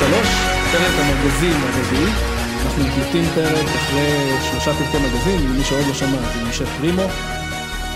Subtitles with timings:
[0.00, 0.28] שלוש,
[0.72, 2.12] פרק המגזין הרביעי.
[2.64, 7.02] אנחנו מקליטים פרק אחרי שלושה פרקי מגזין, מי שעוד לא שמע, זה משה פרימו,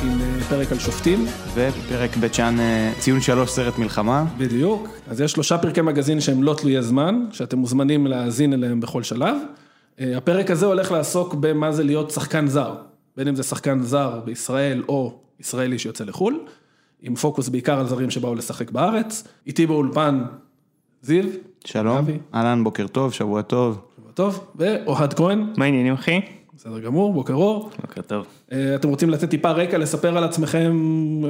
[0.03, 1.27] עם אה, פרק על שופטים.
[1.55, 4.25] ופרק בית שאן, אה, ציון שלוש סרט מלחמה.
[4.39, 4.89] בדיוק.
[5.09, 9.37] אז יש שלושה פרקי מגזין שהם לא תלויי זמן, שאתם מוזמנים להאזין אליהם בכל שלב.
[10.01, 12.75] אה, הפרק הזה הולך לעסוק במה זה להיות שחקן זר,
[13.17, 16.41] בין אם זה שחקן זר בישראל או ישראלי שיוצא לחו"ל,
[17.03, 19.25] עם פוקוס בעיקר על זרים שבאו לשחק בארץ.
[19.47, 20.23] איתי באולפן
[21.03, 21.25] זיו.
[21.67, 22.19] שלום, אבי.
[22.35, 23.79] אהלן, בוקר טוב, שבוע טוב.
[23.97, 26.21] שבוע טוב, ואוהד כהן, מה העניינים אחי?
[26.57, 27.71] בסדר גמור, בוקר אור.
[27.81, 28.27] בוקר טוב.
[28.53, 30.77] אה, אתם רוצים לתת טיפה רקע, לספר על עצמכם,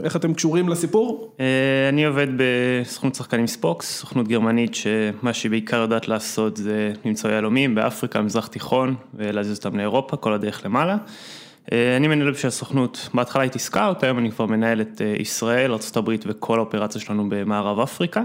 [0.04, 1.34] איך אתם קשורים לסיפור?
[1.40, 7.30] אה, אני עובד בסוכנות שחקנים ספוקס, סוכנות גרמנית שמה שהיא בעיקר יודעת לעשות זה למצוא
[7.30, 10.96] יהלומים באפריקה, מזרח תיכון ולהזיז אותם לאירופה, כל הדרך למעלה.
[11.72, 16.10] אה, אני מנהל בשביל הסוכנות, בהתחלה הייתי scout, היום אני כבר מנהל את ישראל, ארה"ב
[16.26, 18.22] וכל האופרציה שלנו במערב אפריקה.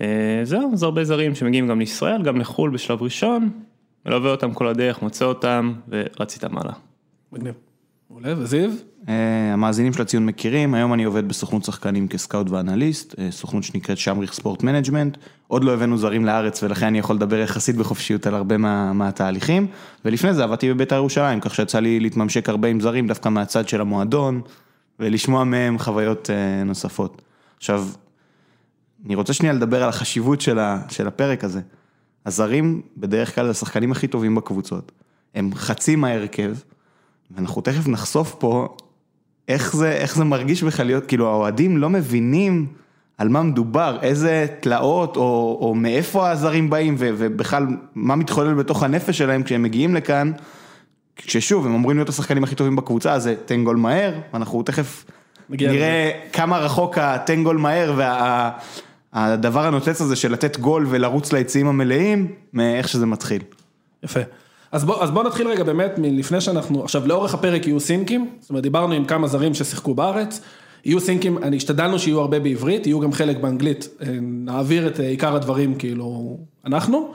[0.00, 3.50] אה, זהו, אז הרבה זרים שמגיעים גם לישראל, גם לחו"ל בשלב ראשון,
[4.06, 6.74] מלווה אותם כל הדרך, מוצא אותם ורץ איתם הלאה.
[7.32, 7.54] מגניב.
[8.10, 8.70] מעולה, וזיו?
[9.08, 13.64] אה, המאזינים של הציון מכירים, היום אני עובד בסוכנות שחקנים כ scout ואנליסט, אה, סוכנות
[13.64, 15.16] שנקראת שמריך ספורט מנג'מנט,
[15.48, 19.66] עוד לא הבאנו זרים לארץ ולכן אני יכול לדבר יחסית בחופשיות על הרבה מה, מהתהליכים,
[20.04, 23.80] ולפני זה עבדתי בבית"ר ירושלים, כך שיצא לי להתממשק הרבה עם זרים דווקא מהצד של
[23.80, 24.40] המועדון,
[25.00, 26.30] ולשמוע מהם חוויות
[26.64, 27.22] נוספות.
[27.56, 27.86] עכשיו,
[29.06, 31.60] אני רוצה שנייה לדבר על החשיבות של, ה, של הפרק הזה.
[32.26, 34.92] הזרים בדרך כלל השחקנים הכי טובים בקבוצות,
[35.34, 36.54] הם חצי מההרכב,
[37.30, 38.76] ואנחנו תכף נחשוף פה
[39.48, 42.66] איך זה, איך זה מרגיש בכלל להיות, כאילו האוהדים לא מבינים
[43.18, 48.82] על מה מדובר, איזה תלאות או, או מאיפה הזרים באים ו, ובכלל מה מתחולל בתוך
[48.82, 50.32] הנפש שלהם כשהם מגיעים לכאן,
[51.16, 55.04] כששוב הם אמורים להיות השחקנים הכי טובים בקבוצה, אז זה תן גול מהר, ואנחנו תכף
[55.50, 57.94] נראה כמה רחוק התן גול מהר
[59.12, 63.42] והדבר הנוצץ הזה של לתת גול ולרוץ ליציעים המלאים, מאיך שזה מתחיל.
[64.02, 64.20] יפה.
[64.72, 68.50] אז בוא, אז בוא נתחיל רגע באמת מלפני שאנחנו, עכשיו לאורך הפרק יהיו סינקים, זאת
[68.50, 70.40] אומרת דיברנו עם כמה זרים ששיחקו בארץ,
[70.84, 75.08] יהיו סינקים, אני השתדלנו שיהיו הרבה בעברית, יהיו גם חלק באנגלית, אה, נעביר את אה,
[75.08, 77.12] עיקר הדברים כאילו אנחנו,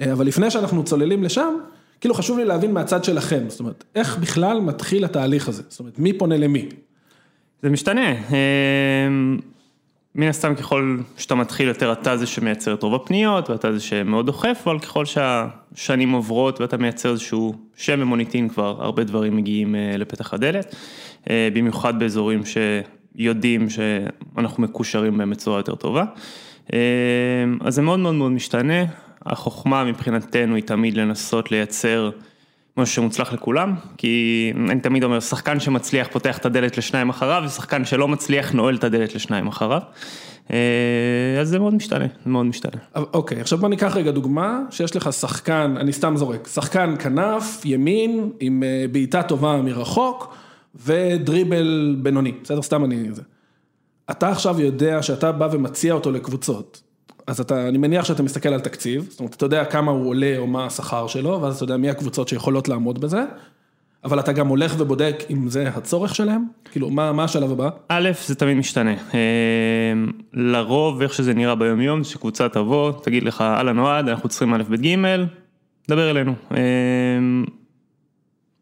[0.00, 1.54] אה, אבל לפני שאנחנו צוללים לשם,
[2.00, 5.98] כאילו חשוב לי להבין מהצד שלכם, זאת אומרת, איך בכלל מתחיל התהליך הזה, זאת אומרת,
[5.98, 6.68] מי פונה למי?
[7.62, 8.14] זה משתנה,
[10.14, 14.26] מן הסתם ככל שאתה מתחיל יותר אתה זה שמייצר את רוב הפניות ואתה זה שמאוד
[14.26, 19.96] דוחף, אבל ככל שהשנים עוברות ואתה מייצר איזשהו שם ומוניטין כבר הרבה דברים מגיעים אה,
[19.96, 20.74] לפתח הדלת,
[21.30, 26.04] אה, במיוחד באזורים שיודעים שאנחנו מקושרים בהם בצורה יותר טובה.
[27.60, 28.84] אז זה מאוד מאוד מאוד משתנה,
[29.26, 32.10] החוכמה מבחינתנו היא תמיד לנסות לייצר
[32.76, 37.84] משהו שמוצלח לכולם, כי אני תמיד אומר, שחקן שמצליח פותח את הדלת לשניים אחריו, ושחקן
[37.84, 39.80] שלא מצליח נועל את הדלת לשניים אחריו.
[40.52, 42.82] אה, אז זה מאוד משתנה, מאוד משתנה.
[42.94, 48.30] אוקיי, עכשיו בוא ניקח רגע דוגמה, שיש לך שחקן, אני סתם זורק, שחקן כנף, ימין,
[48.40, 50.34] עם אה, בעיטה טובה מרחוק,
[50.86, 52.62] ודריבל בינוני, בסדר?
[52.62, 53.08] סתם אני...
[53.12, 53.22] זה.
[54.10, 56.82] אתה עכשיו יודע שאתה בא ומציע אותו לקבוצות,
[57.26, 60.38] אז אתה, אני מניח שאתה מסתכל על תקציב, זאת אומרת, אתה יודע כמה הוא עולה
[60.38, 63.24] או מה השכר שלו, ואז אתה יודע מי הקבוצות שיכולות לעמוד בזה,
[64.04, 67.68] אבל אתה גם הולך ובודק אם זה הצורך שלהם, כאילו, מה, מה השלב הבא?
[67.88, 68.94] א', זה תמיד משתנה.
[69.14, 69.92] אה,
[70.32, 74.62] לרוב, איך שזה נראה ביום יום, שקבוצה תבוא, תגיד לך, אהלן אוהד, אנחנו צריכים א',
[74.70, 74.96] ב', ג',
[75.88, 76.34] דבר אלינו.
[76.52, 76.58] אה,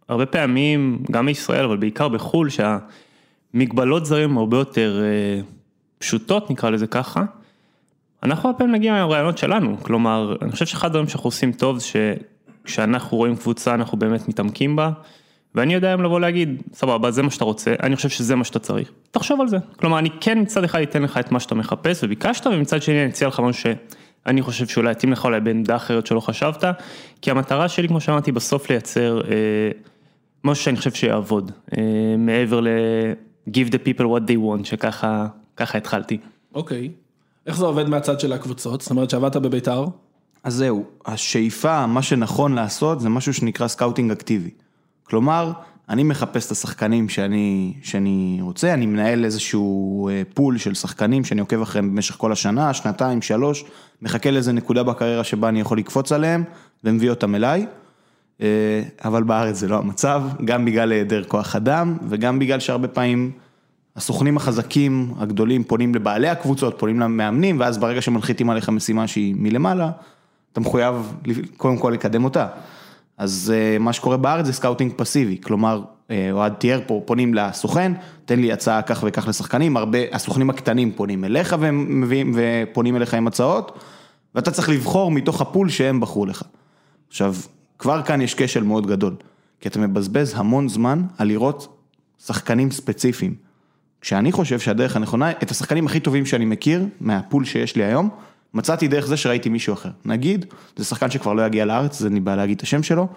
[0.09, 5.43] הרבה פעמים, גם בישראל, אבל בעיקר בחו"ל, שהמגבלות זרים הרבה יותר אה,
[5.99, 7.25] פשוטות, נקרא לזה ככה.
[8.23, 11.79] אנחנו הרבה פעמים נגיע עם הרעיונות שלנו, כלומר, אני חושב שאחד הדברים שאנחנו עושים טוב
[11.81, 14.91] שכשאנחנו רואים קבוצה אנחנו באמת מתעמקים בה,
[15.55, 18.59] ואני יודע היום לבוא להגיד, סבבה, זה מה שאתה רוצה, אני חושב שזה מה שאתה
[18.59, 19.57] צריך, תחשוב על זה.
[19.77, 23.11] כלומר, אני כן מצד אחד אתן לך את מה שאתה מחפש וביקשת, ומצד שני אני
[23.11, 23.63] אציע לך משהו
[24.25, 26.65] שאני חושב שאולי יתאים לך אולי בעמדה אחרת שלא חשבת,
[27.23, 29.71] כי המטרה שלי, כמו שאמרתי, בסוף לייצר אה,
[30.45, 31.83] משהו שאני חושב שיעבוד, אה,
[32.19, 32.69] מעבר ל-
[33.49, 36.19] give the people what they want, שככה ככה התחלתי.
[36.55, 36.91] אוקיי.
[37.51, 38.81] איך זה עובד מהצד של הקבוצות?
[38.81, 39.85] זאת אומרת שעבדת בביתר?
[40.45, 44.51] אז זהו, השאיפה, מה שנכון לעשות זה משהו שנקרא scouting אקטיבי.
[45.05, 45.53] כלומר,
[45.89, 51.41] אני מחפש את השחקנים שאני, שאני רוצה, אני מנהל איזשהו אה, פול של שחקנים שאני
[51.41, 53.65] עוקב אחריהם במשך כל השנה, שנתיים, שלוש,
[54.03, 56.45] מחכה לאיזה נקודה בקריירה שבה אני יכול לקפוץ עליהם
[56.85, 57.67] ומביא אותם אליי.
[58.41, 63.33] אה, אבל בארץ זה לא המצב, גם בגלל היעדר כוח אדם וגם בגלל שהרבה פעמים
[64.01, 69.91] הסוכנים החזקים הגדולים פונים לבעלי הקבוצות, פונים למאמנים, ואז ברגע שמנחיתים עליך משימה שהיא מלמעלה,
[70.53, 71.15] אתה מחויב
[71.57, 72.47] קודם כל לקדם אותה.
[73.19, 77.93] אז אה, מה שקורה בארץ זה scouting פסיבי, כלומר, אה, אוהד תיאר פה, פונים לסוכן,
[78.25, 83.27] תן לי הצעה כך וכך לשחקנים, הרבה, הסוכנים הקטנים פונים אליך ומביאים, ופונים אליך עם
[83.27, 83.79] הצעות,
[84.35, 86.43] ואתה צריך לבחור מתוך ה pool שהם בחרו לך.
[87.09, 87.35] עכשיו,
[87.79, 89.15] כבר כאן יש כשל מאוד גדול,
[89.61, 91.77] כי אתה מבזבז המון זמן על לראות
[92.27, 93.50] שחקנים ספציפיים.
[94.01, 98.09] כשאני חושב שהדרך הנכונה, את השחקנים הכי טובים שאני מכיר, מה pool שיש לי היום,
[98.55, 99.91] מצאתי דרך זה שראיתי מישהו אחר.
[100.05, 103.09] נגיד, זה שחקן שכבר לא יגיע לארץ, אז אני בא להגיד את השם שלו,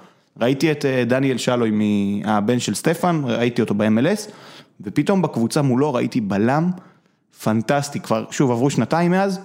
[0.42, 1.72] ראיתי את אה, דניאל שלוי,
[2.26, 4.32] הבן של סטפן, ראיתי אותו ב-MLS,
[4.82, 6.72] ופתאום בקבוצה מולו ראיתי בלם
[7.44, 9.40] פנטסטי, כבר, שוב, עברו שנתיים מאז,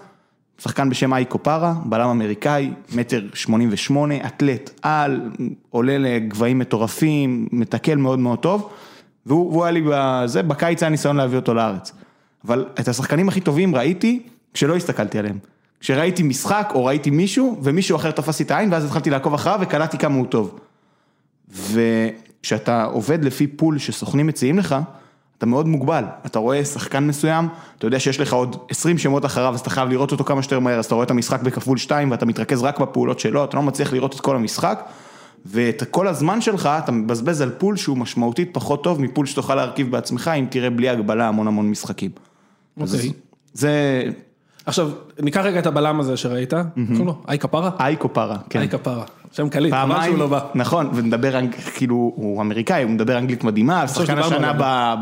[0.59, 5.31] שחקן בשם אייקו פארה, בלם אמריקאי, מטר שמונים ושמונה, אתלט על,
[5.71, 8.71] עולה לגבהים מטורפים, מתקל מאוד מאוד טוב,
[9.29, 11.93] והוא, היה לי בזה, בקיץ היה ניסיון להביא אותו לארץ.
[12.45, 14.23] אבל את השחקנים הכי טובים ראיתי
[14.55, 15.39] כשלא הסתכלתי עליהם.
[15.81, 19.59] כשראיתי משחק או ראיתי מישהו, ומישהו אחר תפס לי את העין, ואז התחלתי לעקוב אחריו
[19.63, 20.59] וקלטתי כמה הוא טוב.
[21.51, 24.77] וכשאתה עובד לפי pool שסוכנים מציעים לך,
[25.39, 27.49] אתה מאוד מוגבל, אתה רואה שחקן מסוים,
[27.79, 30.59] אתה יודע שיש לך עוד 20 שמות אחריו, אז אתה חייב לראות אותו כמה שיותר
[30.61, 33.63] מהר, אז אתה רואה את המשחק בכפול 2 ואתה מתרכז רק בפעולות שלו, אתה לא
[33.63, 34.89] מצליח לראות את כל המשחק,
[35.47, 39.55] ואת כל הזמן שלך אתה מבזבז על pool שהוא משמעותית פחות טוב מ pool שתוכל
[39.55, 42.11] להרכיב בעצמך, אם תראה בלי הגבלה המון המון משחקים.
[42.81, 43.13] אוקיי.
[43.53, 44.03] זה...
[44.67, 44.91] עכשיו,
[45.23, 47.71] ניקח רגע את הבלם הזה שראית, קוראים לו אי כפרה?
[47.81, 48.61] איי קופרה, כן.
[48.61, 50.41] אי כפרה, שם קליט, חבל שהוא לא בא.
[50.55, 54.53] נכון, ומדבר, אנג- כאילו, הוא אמריקאי, הוא מדבר אנגלית מדהימה, שחקן השנה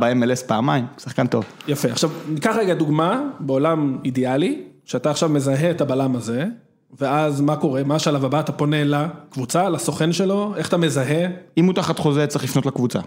[0.00, 1.44] ב-MLS פעמיים, שחקן טוב.
[1.68, 6.44] יפה, עכשיו ניקח רגע דוגמה בעולם אידיאלי, שאתה עכשיו מזהה את הבלם הזה,
[7.00, 11.64] ואז מה קורה, מה השלב הבא, אתה פונה לקבוצה, לסוכן שלו, איך אתה מזהה, אם
[11.64, 13.00] הוא תחת חוזה צריך לפנות לקבוצה.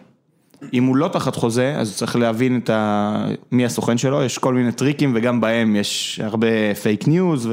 [0.74, 3.26] אם הוא לא תחת חוזה, אז צריך להבין את ה...
[3.52, 7.50] מי הסוכן שלו, יש כל מיני טריקים וגם בהם יש הרבה פייק ניוז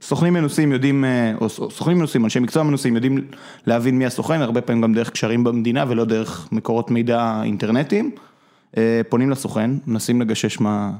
[0.00, 3.18] וסוכנים מנוסים יודעים, אה, או סוכנים מנוסים, אנשי מקצוע מנוסים יודעים
[3.66, 8.10] להבין מי הסוכן, הרבה פעמים גם דרך קשרים במדינה ולא דרך מקורות מידע אינטרנטיים.
[8.76, 10.90] אה, פונים לסוכן, מנסים לגשש מה,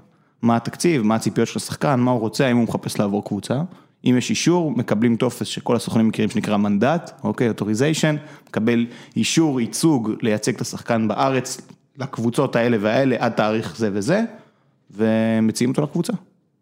[0.43, 3.61] מה התקציב, מה הציפיות של השחקן, מה הוא רוצה, האם הוא מחפש לעבור קבוצה.
[4.05, 8.17] אם יש אישור, מקבלים טופס שכל הסוכנים מכירים שנקרא מנדט, אוקיי, authorization,
[8.49, 11.61] מקבל אישור, ייצוג לייצג את השחקן בארץ
[11.99, 14.23] לקבוצות האלה והאלה עד תאריך זה וזה,
[14.91, 16.13] ומציעים אותו לקבוצה.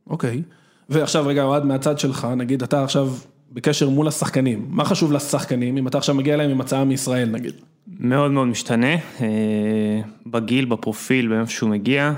[0.06, 0.42] אוקיי,
[0.88, 3.08] ועכשיו רגע אוהד מהצד שלך, נגיד אתה עכשיו
[3.52, 7.54] בקשר מול השחקנים, מה חשוב לשחקנים, אם אתה עכשיו מגיע אליהם עם הצעה מישראל נגיד,
[8.00, 12.12] מאוד מאוד משתנה, אה, בגיל, בפרופיל, באיפה שהוא מגיע.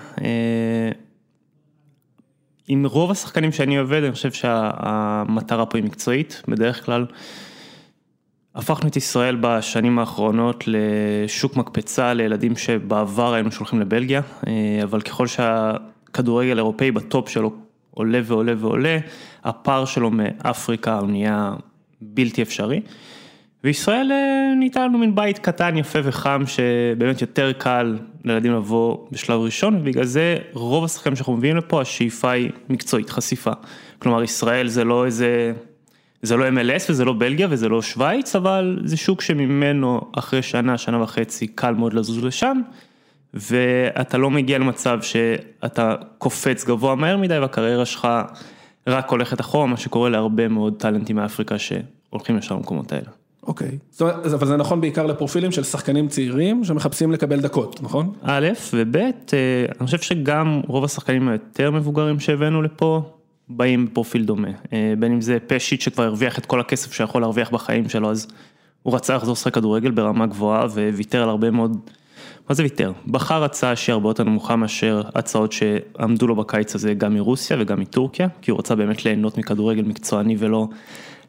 [2.68, 7.06] עם רוב השחקנים שאני עובד, אני חושב שהמטרה פה היא מקצועית, בדרך כלל.
[8.54, 15.26] הפכנו את ישראל בשנים האחרונות לשוק מקפצה לילדים שבעבר היינו שולחים לבלגיה, אה, אבל ככל
[15.26, 17.52] שהכדורגל האירופאי בטופ שלו
[17.90, 18.98] עולה ועולה ועולה,
[19.44, 21.54] הפער שלו מאפריקה הוא נהיה
[22.00, 22.80] בלתי אפשרי.
[23.64, 29.40] וישראל אה, נהייתה לנו מין בית קטן, יפה וחם, שבאמת יותר קל לילדים לבוא בשלב
[29.40, 33.52] ראשון, ובגלל זה רוב השחקנים שאנחנו מביאים לפה, השאיפה היא מקצועית, חשיפה.
[33.98, 35.52] כלומר, ישראל זה לא איזה,
[36.22, 40.78] זה לא MLS וזה לא בלגיה וזה לא שווייץ, אבל זה שוק שממנו אחרי שנה,
[40.78, 42.60] שנה וחצי, קל מאוד לזוז לשם,
[43.34, 48.08] ואתה לא מגיע למצב שאתה קופץ גבוה מהר מדי והקריירה שלך
[48.86, 53.21] רק הולכת אחורה, מה שקורה להרבה מאוד טאלנטים מאפריקה שהולכים לשם למקומות האלה.
[53.46, 58.12] אוקיי, זאת אומרת, אבל זה נכון בעיקר לפרופילים של שחקנים צעירים שמחפשים לקבל דקות, נכון?
[58.22, 59.10] א', וב', אה,
[59.80, 63.02] אני חושב שגם רוב השחקנים היותר מבוגרים שהבאנו לפה,
[63.48, 64.48] באים בפרופיל דומה.
[64.72, 68.26] אה, בין אם זה פשיט שכבר הרוויח את כל הכסף שיכול להרוויח בחיים שלו, אז
[68.82, 71.76] הוא רצה לחזור לשחק כדורגל ברמה גבוהה וויתר על הרבה מאוד,
[72.48, 72.92] מה זה ויתר?
[73.06, 77.80] בחר הצעה שהיא הרבה יותר נמוכה מאשר הצעות שעמדו לו בקיץ הזה גם מרוסיה וגם
[77.80, 80.68] מטורקיה, כי הוא רצה באמת ליהנות מכדורגל מקצועני ולא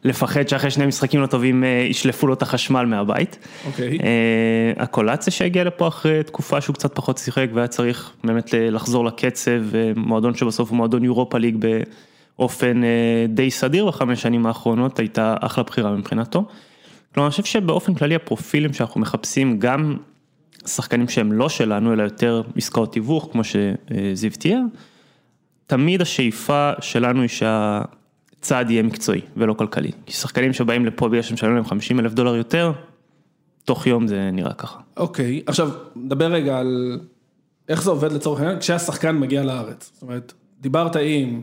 [0.04, 3.38] לפחד שאחרי שני משחקים לא טובים אה, ישלפו לו את החשמל מהבית.
[3.66, 3.98] אוקיי.
[4.02, 9.04] אה, הקולציה שהגיע לפה אחרי תקופה שהוא קצת פחות שיחק והיה צריך באמת ל- לחזור
[9.04, 11.66] לקצב, אה, מועדון שבסוף הוא מועדון יורופה ליג
[12.38, 16.44] באופן אה, די סדיר בחמש שנים האחרונות, הייתה אחלה בחירה מבחינתו.
[17.14, 19.96] כלומר, אני חושב שבאופן כללי הפרופילים שאנחנו מחפשים, גם
[20.66, 24.60] שחקנים שהם לא שלנו, אלא יותר עסקאות תיווך, כמו שזיו תיאר,
[25.66, 27.28] תמיד השאיפה שלנו היא
[28.44, 29.90] שהצעד יהיה מקצועי ולא כלכלי.
[30.06, 32.72] כי שחקנים שבאים לפה בגלל שמשלמים להם 50 אלף דולר יותר,
[33.64, 34.78] תוך יום זה נראה ככה.
[34.96, 37.00] אוקיי, עכשיו, נדבר רגע על
[37.68, 39.90] איך זה עובד לצורך העניין כשהשחקן מגיע לארץ.
[39.94, 41.40] זאת אומרת, דיברת עם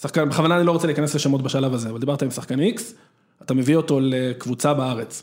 [0.00, 2.80] שחקן, בכוונה אני לא רוצה להיכנס לשמות בשלב הזה, אבל דיברת עם שחקן X,
[3.42, 5.22] אתה מביא אותו לקבוצה בארץ.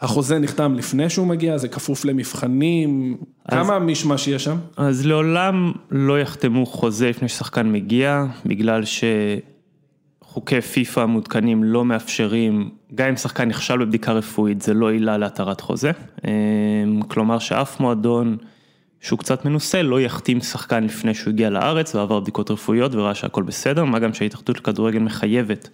[0.00, 4.56] החוזה נחתם לפני שהוא מגיע, זה כפוף למבחנים, אז- כמה מישמש יש שם?
[4.76, 8.84] אז לעולם לא יחתמו חוזה לפני ששחקן מגיע, בגלל
[10.32, 15.60] שחוקי פיפא המעודכנים לא מאפשרים, גם אם שחקן נכשל בבדיקה רפואית, זה לא עילה להתרת
[15.60, 15.90] חוזה.
[16.24, 18.36] אמ, כלומר שאף מועדון
[19.00, 23.42] שהוא קצת מנוסה, לא יחתים שחקן לפני שהוא הגיע לארץ ועבר בדיקות רפואיות וראה שהכל
[23.42, 25.68] בסדר, מה גם שההתאחדות לכדורגל מחייבת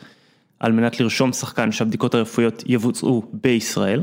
[0.61, 4.03] על מנת לרשום שחקן שהבדיקות הרפואיות יבוצעו בישראל.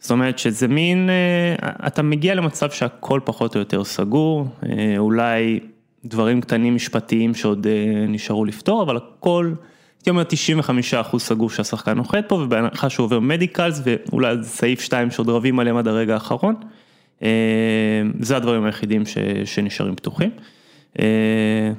[0.00, 5.60] זאת אומרת שזה מין, אה, אתה מגיע למצב שהכל פחות או יותר סגור, אה, אולי
[6.04, 9.52] דברים קטנים משפטיים שעוד אה, נשארו לפתור, אבל הכל,
[9.98, 10.22] הייתי אומר
[11.14, 15.76] 95% סגור שהשחקן נוחת פה, ובהנחה שהוא עובר מדיקלס, ואולי סעיף 2 שעוד רבים עליהם
[15.76, 16.54] עד הרגע האחרון,
[18.20, 20.30] זה הדברים היחידים ש, שנשארים פתוחים.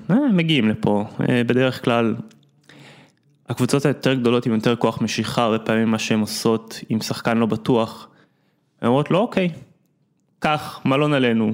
[0.10, 1.06] מגיעים לפה,
[1.48, 2.16] בדרך כלל
[3.50, 7.46] הקבוצות היותר גדולות עם יותר כוח משיכה, הרבה פעמים מה שהן עושות עם שחקן לא
[7.46, 8.08] בטוח,
[8.82, 9.50] הן אומרות לו אוקיי,
[10.40, 11.54] קח מלון עלינו,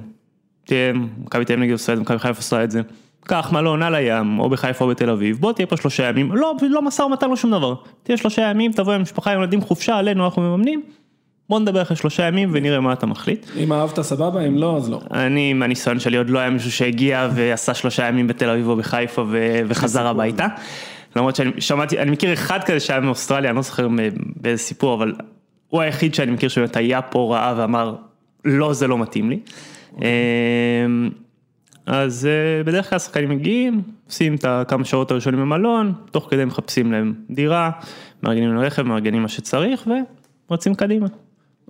[0.70, 0.94] תהיה,
[1.26, 2.82] מכבי תל אביב נגיד עושה את זה, מכבי חיפה עושה את זה,
[3.26, 6.54] קח מלון על הים, או בחיפה או בתל אביב, בוא תהיה פה שלושה ימים, לא,
[6.62, 9.98] לא משא ומתן, לא שום דבר, תהיה שלושה ימים, תבוא עם משפחה, עם ילדים חופשה
[9.98, 10.82] עלינו, אנחנו מממנים,
[11.50, 13.46] בוא נדבר אחרי שלושה ימים ונראה מה אתה מחליט.
[13.58, 15.02] אם אהבת סבבה, אם לא, אז לא.
[15.12, 19.26] אני, מהניסיון שלי עוד לא היה מישהו שהגיע ועשה שלושה ימים בתל אביב או בחיפה
[19.68, 20.48] וחזר הביתה.
[21.16, 23.88] למרות שאני שמעתי, אני מכיר אחד כזה שהיה מאוסטרליה, אני לא זוכר
[24.36, 25.14] באיזה סיפור, אבל
[25.68, 27.96] הוא היחיד שאני מכיר שבאמת היה פה רעה ואמר,
[28.46, 29.40] לא, זה לא מתאים לי.
[30.02, 31.10] אמ,
[31.86, 36.92] אז אה, בדרך כלל שחקנים מגיעים, עושים את הכמה שעות הראשונים במלון, תוך כדי מחפשים
[36.92, 37.72] להם דירה,
[38.24, 39.88] מארגנים לרכב, מארגנים מה שצריך
[40.50, 41.08] ורצים קדימה.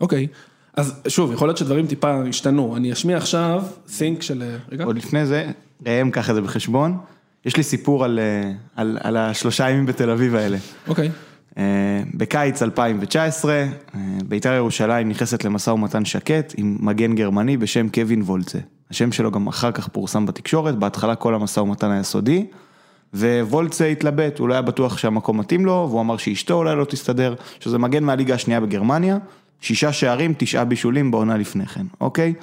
[0.01, 0.27] אוקיי,
[0.73, 4.83] אז שוב, יכול להיות שדברים טיפה השתנו, אני אשמיע עכשיו סינק של, אה, רגע.
[4.83, 5.51] עוד לפני זה,
[5.87, 6.97] ראם קח את זה בחשבון,
[7.45, 10.57] יש לי סיפור על, אה, על, על השלושה ימים בתל אביב האלה.
[10.87, 11.11] אוקיי.
[11.59, 11.63] אה,
[12.13, 13.67] בקיץ 2019, אה,
[14.25, 18.59] בית"ר ירושלים נכנסת למשא ומתן שקט עם מגן גרמני בשם קווין וולצה.
[18.91, 22.45] השם שלו גם אחר כך פורסם בתקשורת, בהתחלה כל המשא ומתן היה סודי,
[23.13, 27.35] ווולצה התלבט, הוא לא היה בטוח שהמקום מתאים לו, והוא אמר שאשתו אולי לא תסתדר,
[27.59, 29.17] שזה מגן מהליגה השנייה בגרמניה,
[29.61, 32.33] שישה שערים, תשעה בישולים בעונה לפני כן, אוקיי?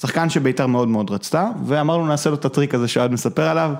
[0.00, 3.72] שחקן שבית"ר מאוד מאוד רצתה, ואמרנו נעשה לו את הטריק הזה שאוהד מספר עליו,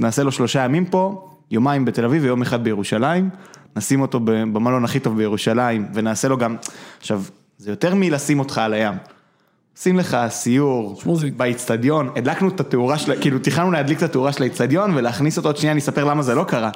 [0.00, 3.30] נעשה לו שלושה ימים פה, יומיים בתל אביב ויום אחד בירושלים.
[3.76, 6.56] נשים אותו במלון הכי טוב בירושלים, ונעשה לו גם,
[7.00, 7.22] עכשיו,
[7.58, 8.94] זה יותר מלשים אותך על הים.
[9.76, 11.02] שים לך סיור
[11.36, 15.56] באיצטדיון, הדלקנו את התאורה של, כאילו תכננו להדליק את התאורה של האיצטדיון ולהכניס אותו, עוד
[15.56, 16.70] שנייה אני אספר למה זה לא קרה.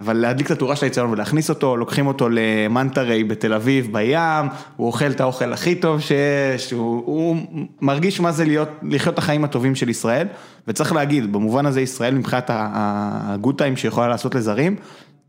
[0.00, 4.86] אבל להדליק את התאורה של האיצטדיון ולהכניס אותו, לוקחים אותו למנטרי בתל אביב בים, הוא
[4.86, 7.36] אוכל את האוכל הכי טוב שיש, הוא, הוא
[7.80, 10.26] מרגיש מה זה להיות, לחיות את החיים הטובים של ישראל,
[10.68, 14.76] וצריך להגיד, במובן הזה ישראל מבחינת הגוד טיים שיכולה לעשות לזרים,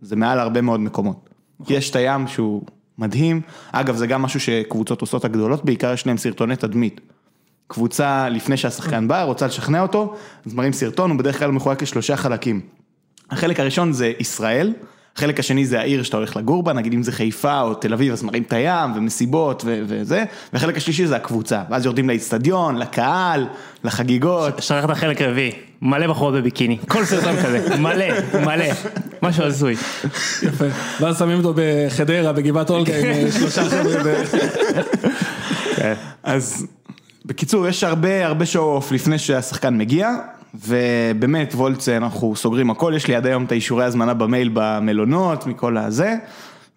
[0.05, 1.29] זה מעל הרבה מאוד מקומות.
[1.65, 2.61] כי יש את הים שהוא
[2.97, 7.01] מדהים, אגב זה גם משהו שקבוצות עושות הגדולות, בעיקר יש להם סרטוני תדמית.
[7.67, 12.17] קבוצה לפני שהשחקן בא, רוצה לשכנע אותו, אז מראים סרטון, הוא בדרך כלל מחולק לשלושה
[12.17, 12.61] חלקים.
[13.31, 14.73] החלק הראשון זה ישראל,
[15.15, 18.13] החלק השני זה העיר שאתה הולך לגור בה, נגיד אם זה חיפה או תל אביב,
[18.13, 23.47] אז מראים את הים ומסיבות ו- וזה, והחלק השלישי זה הקבוצה, ואז יורדים לאיצטדיון, לקהל,
[23.83, 24.63] לחגיגות.
[24.63, 25.51] שכחת את החלק הרביעי,
[25.81, 28.05] מלא בחורות בביקיני, כל סרטון כזה, מלא,
[28.45, 28.65] מלא,
[29.21, 29.73] משהו הזוי.
[30.43, 30.65] יפה,
[30.99, 34.13] ואז שמים אותו בחדרה, בגבעת אולגה עם אה, שלושה חבר'ה.
[35.75, 35.93] כן.
[36.23, 36.67] אז
[37.25, 40.09] בקיצור, יש הרבה הרבה שואו אוף לפני שהשחקן מגיע,
[40.67, 45.77] ובאמת וולצה אנחנו סוגרים הכל, יש לי עד היום את האישורי הזמנה במייל במלונות, מכל
[45.77, 46.15] הזה,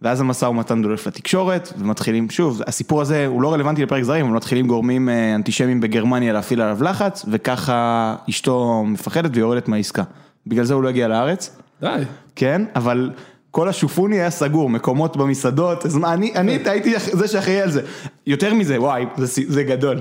[0.02, 4.35] ואז המשא ומתן דולף לתקשורת, ומתחילים, שוב, הסיפור הזה הוא לא רלוונטי לפרק זרים, אבל
[4.35, 10.02] מתחילים גורמים אה, אנטישמים בגרמניה להפעיל עליו לחץ, וככה אשתו מפחדת ויורדת מהעסקה.
[10.47, 11.57] בגלל זה הוא לא הגיע לארץ.
[11.81, 12.02] די.
[12.37, 13.11] כן, אבל
[13.50, 17.83] כל השופוני היה סגור, מקומות במסעדות, אז מה, אני, אני הייתי זה שאחראי על זה.
[18.26, 20.00] יותר מזה, וואי, זה, זה גדול.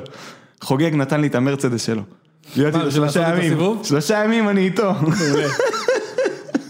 [0.61, 2.01] חוגג נתן לי את המרצדס שלו.
[2.55, 4.91] להיות איתו שלושה ימים, שלושה ימים אני איתו.
[4.93, 5.47] מעולה.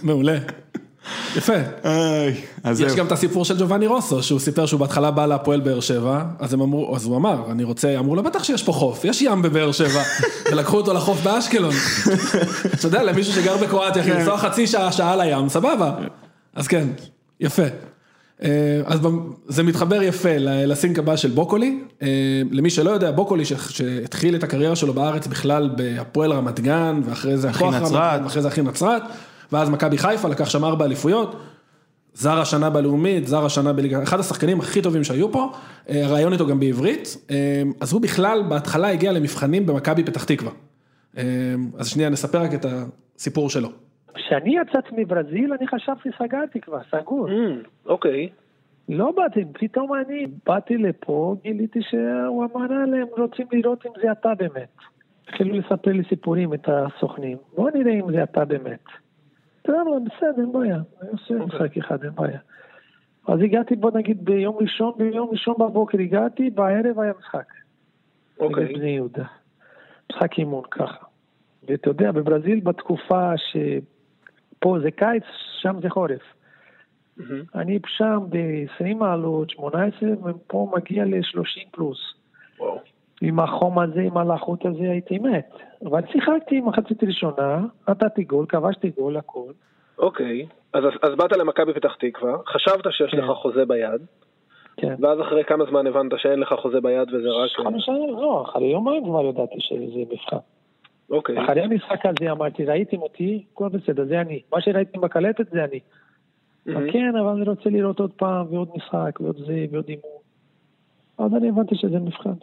[0.04, 0.38] מעולה.
[1.36, 1.54] יפה.
[2.80, 6.24] יש גם את הסיפור של ג'ובאני רוסו, שהוא סיפר שהוא בהתחלה בא להפועל באר שבע,
[6.40, 9.22] אז הם אמרו, אז הוא אמר, אני רוצה, אמרו לו, בטח שיש פה חוף, יש
[9.22, 10.04] ים בבאר שבע,
[10.52, 11.74] ולקחו אותו לחוף באשקלון.
[12.74, 14.18] אתה יודע, למישהו שגר בקרואטיה, כן.
[14.18, 15.92] לנסוע חצי שעה, שעה לים, סבבה.
[16.56, 16.88] אז כן,
[17.40, 17.64] יפה.
[18.44, 19.00] אה, אז
[19.48, 22.08] זה מתחבר יפה לסינק הבא של בוקולי, אה,
[22.52, 27.50] למי שלא יודע, בוקולי שהתחיל את הקריירה שלו בארץ בכלל בהפועל רמת גן, ואחרי זה
[27.62, 29.04] רמת גן, ואחרי זה אחי נצרת,
[29.51, 31.36] ואז מכבי חיפה לקח שם ארבע אליפויות,
[32.13, 35.51] זר השנה בלאומית, זר השנה בליגה, אחד השחקנים הכי טובים שהיו פה,
[35.89, 37.18] אה, ראיון איתו גם בעברית,
[37.82, 40.51] אז הוא בכלל בהתחלה הגיע למבחנים במכבי פתח תקווה.
[41.77, 43.70] אז שנייה נספר רק את הסיפור שלו.
[44.18, 47.27] כשאני יצאתי מברזיל, אני חשבתי, סגרתי כבר, סגור.
[47.27, 48.30] Mm, אוקיי.
[48.89, 54.30] לא באתי, פתאום אני באתי לפה, גיליתי שהוא אמר להם, רוצים לראות אם זה אתה
[54.38, 54.75] באמת.
[55.24, 57.38] התחילו לספר לי סיפורים, את הסוכנים.
[57.56, 58.84] בוא נראה אם זה אתה באמת.
[59.70, 60.76] אתה יודע, בסדר, אין בעיה.
[61.02, 61.46] אני עושה אוקיי.
[61.46, 62.40] משחק אחד, אין בעיה.
[63.28, 67.54] אז הגעתי, בוא נגיד, ביום ראשון, ביום ראשון בבוקר הגעתי, בערב היה משחק.
[68.40, 68.74] אוקיי.
[68.74, 69.26] בני יהודה.
[70.12, 71.06] משחק אימון ככה.
[71.68, 75.24] ואתה יודע, בברזיל בתקופה שפה זה קיץ,
[75.62, 76.22] שם זה חורף.
[77.56, 82.00] אני שם ב-20 מעלות, 18, ופה מגיע ל-30 פלוס.
[82.60, 82.80] וואו.
[83.22, 85.50] עם החום הזה, עם הלחות הזה, הייתי מת.
[85.86, 89.52] אבל שיחקתי מחצית ראשונה, נתתי גול, כבשתי גול, הכל.
[89.98, 93.18] אוקיי, אז, אז באת למכבי פתח תקווה, חשבת שיש כן.
[93.18, 94.02] לך חוזה ביד,
[94.78, 94.96] כן.
[95.00, 97.66] ואז אחרי כמה זמן הבנת שאין לך חוזה ביד וזה רק...
[97.66, 100.38] חמישה, לא, אחרי יומיים כבר ידעתי שזה מבחן.
[101.10, 104.42] אוקיי, אחרי המשחק הזה אמרתי, ראיתם אותי, הכל בסדר, זה אני.
[104.54, 105.80] מה שראיתם בקלטת זה אני.
[106.66, 106.92] מהמם.
[106.92, 110.18] כן, אבל אני רוצה לראות עוד פעם, ועוד משחק, ועוד זה, ועוד אימון.
[111.18, 112.34] אז אני הבנתי שזה מבחן.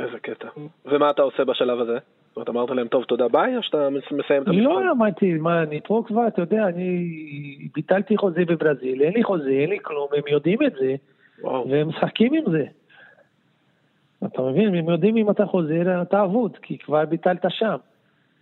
[0.00, 0.48] איזה קטע.
[0.86, 1.98] ומה אתה עושה בשלב הזה?
[2.28, 4.62] זאת אומרת, אמרת להם, טוב, תודה ביי, או שאתה מס- מסיים את המבחן?
[4.62, 7.08] לא אמרתי, מה, אני פה כבר, אתה יודע, אני
[7.74, 10.94] ביטלתי חוזה בברזיל, אין לי חוזה, אין לי כלום, הם יודעים את זה,
[11.42, 11.68] וואו.
[11.70, 12.64] והם משחקים עם זה.
[14.26, 14.74] אתה מבין?
[14.74, 17.76] הם יודעים אם אתה חוזר, אתה אבוד, כי כבר ביטלת שם.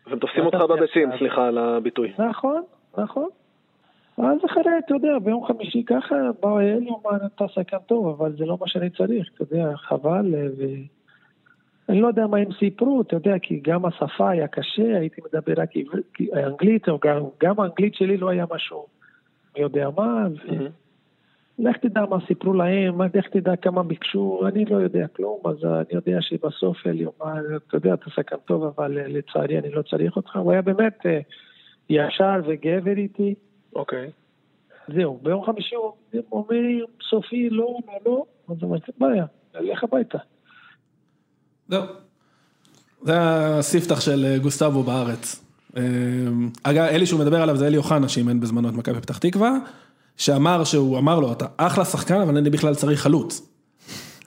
[0.06, 1.10] והם תופסים אתה אותך בביצים.
[1.18, 2.12] סליחה על הביטוי.
[2.18, 2.62] נכון,
[2.98, 3.28] נכון.
[4.18, 8.44] אז אחרי, אתה יודע, ביום חמישי ככה באו אלי, אמר, אתה שחקן טוב, אבל זה
[8.46, 10.62] לא מה שאני צריך, אתה יודע, חבל, אה, ו...
[11.88, 15.52] אני לא יודע מה הם סיפרו, אתה יודע, כי גם השפה היה קשה, הייתי מדבר
[15.56, 15.70] רק
[16.46, 18.86] אנגלית, או גם, גם האנגלית שלי לא היה משהו,
[19.56, 20.52] מי יודע מה, ו...
[20.52, 20.68] מהמם.
[21.58, 25.64] לך תדע מה סיפרו להם, מה- לך תדע כמה ביקשו, אני לא יודע כלום, אז
[25.64, 29.82] אני יודע שבסוף אלי אמר, אתה יודע, אתה שחקן טוב, אבל אה, לצערי אני לא
[29.82, 31.20] צריך אותך, הוא היה באמת אה,
[31.90, 33.34] ישר וגבר איתי.
[33.74, 34.10] אוקיי.
[34.88, 35.92] זהו, ביום חמישי הוא
[36.32, 36.60] אומר
[37.10, 40.18] סופי, לא, לא, לא, אז אמרתי, בעיה, לך הביתה.
[41.68, 41.82] זהו.
[43.02, 45.40] זה הספתח של אה, גוסטבו בארץ.
[45.76, 45.82] אה,
[46.62, 49.52] אגב, אלי שהוא מדבר עליו זה אלי אוחנה שאימן בזמנו את מכבי פתח תקווה,
[50.16, 53.48] שאמר שהוא אמר לו, אתה אחלה שחקן, אבל אני בכלל צריך חלוץ.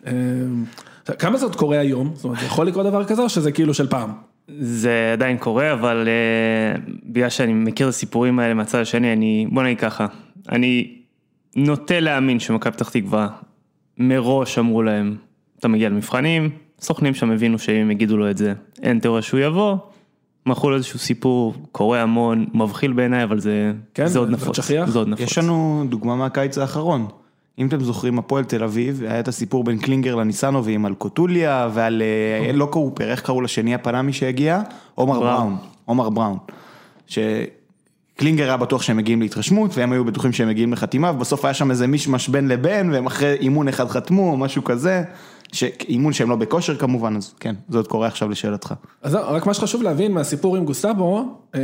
[0.07, 0.13] אה,
[1.19, 2.11] כמה עוד קורה היום?
[2.15, 4.11] זאת אומרת, יכול לקרות דבר כזה או שזה כאילו של פעם?
[4.59, 9.63] זה עדיין קורה, אבל אה, בגלל שאני מכיר את הסיפורים האלה מהצד השני, אני, בוא
[9.63, 10.05] נגיד ככה,
[10.49, 10.97] אני
[11.55, 13.27] נוטה להאמין שמכבי פתח תקווה
[13.97, 15.15] מראש אמרו להם,
[15.59, 16.49] אתה מגיע למבחנים,
[16.81, 19.77] סוכנים שם הבינו שאם יגידו לו את זה, אין תיאוריה שהוא יבוא,
[20.45, 24.89] מכרו לו איזשהו סיפור, קורה המון, מבחיל בעיניי, אבל זה, כן, זה עוד נפוץ, שכיח.
[24.89, 25.31] זה עוד נפוץ.
[25.31, 27.07] יש לנו דוגמה מהקיץ האחרון.
[27.59, 32.01] אם אתם זוכרים, הפועל תל אביב, היה את הסיפור בין קלינגר לניסנובים על קוטוליה ועל
[32.01, 34.61] אה, לא קופר, איך קראו לשני הפנמי שהגיע?
[34.95, 35.25] עומר בראון.
[35.25, 35.57] בראון.
[35.85, 36.37] עומר בראון.
[37.07, 41.71] שקלינגר היה בטוח שהם מגיעים להתרשמות, והם היו בטוחים שהם מגיעים לחתימה, ובסוף היה שם
[41.71, 45.03] איזה מישמש בין לבין, והם אחרי אימון אחד חתמו, או משהו כזה.
[45.89, 48.73] אימון שהם לא בכושר כמובן, אז כן, זה עוד קורה עכשיו לשאלתך.
[49.01, 51.59] אז רק מה שחשוב להבין מהסיפור עם גוסטבו, אה,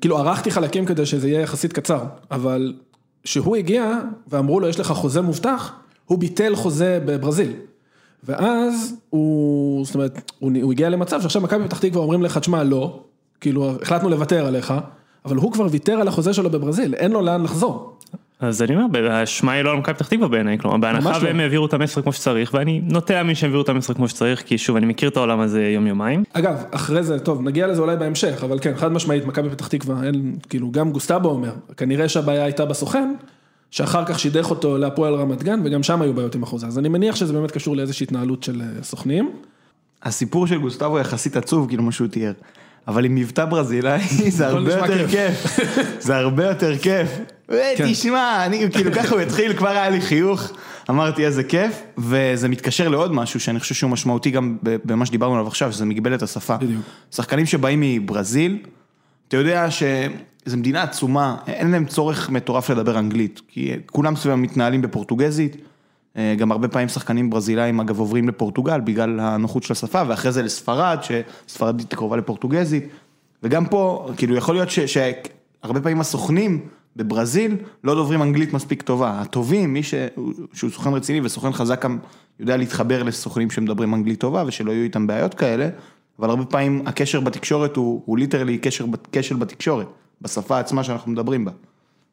[0.00, 2.74] כאילו ערכתי חלקים כדי שזה יהיה יחסית קצר, אבל
[3.22, 5.72] כשהוא הגיע ואמרו לו יש לך חוזה מובטח,
[6.06, 7.52] הוא ביטל חוזה בברזיל.
[8.24, 12.64] ואז הוא, זאת אומרת, הוא, הוא הגיע למצב שעכשיו מכבי פתח תקווה אומרים לך, תשמע,
[12.64, 13.00] לא,
[13.40, 14.74] כאילו החלטנו לוותר עליך,
[15.24, 17.96] אבל הוא כבר ויתר על החוזה שלו בברזיל, אין לו לאן לחזור.
[18.42, 21.24] אז אני אומר, האשמה היא לא על מכבי פתח תקווה בעיניי, כלומר בהנחה לא.
[21.24, 24.42] והם העבירו את המסר כמו שצריך, ואני נוטה להאמין שהם העבירו את המסר כמו שצריך,
[24.42, 26.24] כי שוב, אני מכיר את העולם הזה יום יומיים.
[26.32, 30.04] אגב, אחרי זה, טוב, נגיע לזה אולי בהמשך, אבל כן, חד משמעית, מכבי פתח תקווה,
[30.04, 33.14] אין, כאילו, גם גוסטבו אומר, כנראה שהבעיה הייתה בסוכן,
[33.70, 36.88] שאחר כך שידך אותו להפועל רמת גן, וגם שם היו בעיות עם החוזה, אז אני
[36.88, 39.30] מניח שזה באמת קשור לאיזושהי התנהלות של אה, סוכנים.
[40.02, 42.32] הסיפור של גוסטבו יחסית עצוב, כאילו מה שהוא תיאר.
[42.88, 44.00] אבל עם מבטא ברזילאי
[44.30, 45.08] זה הרבה יותר.
[45.08, 45.58] כיף.
[46.00, 47.08] זה הרבה יותר כיף.
[47.76, 47.92] כן.
[47.92, 50.52] תשמע, אני כאילו ככה הוא התחיל, כבר היה לי חיוך.
[50.90, 55.46] אמרתי איזה כיף, וזה מתקשר לעוד משהו שאני חושב שהוא משמעותי גם במה שדיברנו עליו
[55.46, 56.56] עכשיו, שזה מגבלת השפה.
[56.56, 56.82] בדיוק.
[57.10, 58.58] שחקנים שבאים מברזיל,
[59.28, 64.82] אתה יודע שזו מדינה עצומה, אין להם צורך מטורף לדבר אנגלית, כי כולם סביבם מתנהלים
[64.82, 65.56] בפורטוגזית,
[66.16, 70.42] אה, גם הרבה פעמים שחקנים ברזילאים אגב עוברים לפורטוגל בגלל הנוחות של השפה, ואחרי זה
[70.42, 72.88] לספרד, שספרדית קרובה לפורטוגזית,
[73.42, 76.60] וגם פה, כאילו יכול להיות שהרבה פעמים הסוכנים
[76.96, 79.94] בברזיל לא דוברים אנגלית מספיק טובה, הטובים, מי ש...
[80.52, 81.84] שהוא סוכן רציני וסוכן חזק
[82.40, 85.68] יודע להתחבר לסוכנים שמדברים אנגלית טובה ושלא יהיו איתם בעיות כאלה,
[86.18, 89.86] אבל הרבה פעמים הקשר בתקשורת הוא, הוא ליטרלי קשר, כשל בתקשורת,
[90.20, 91.52] בשפה עצמה שאנחנו מדברים בה.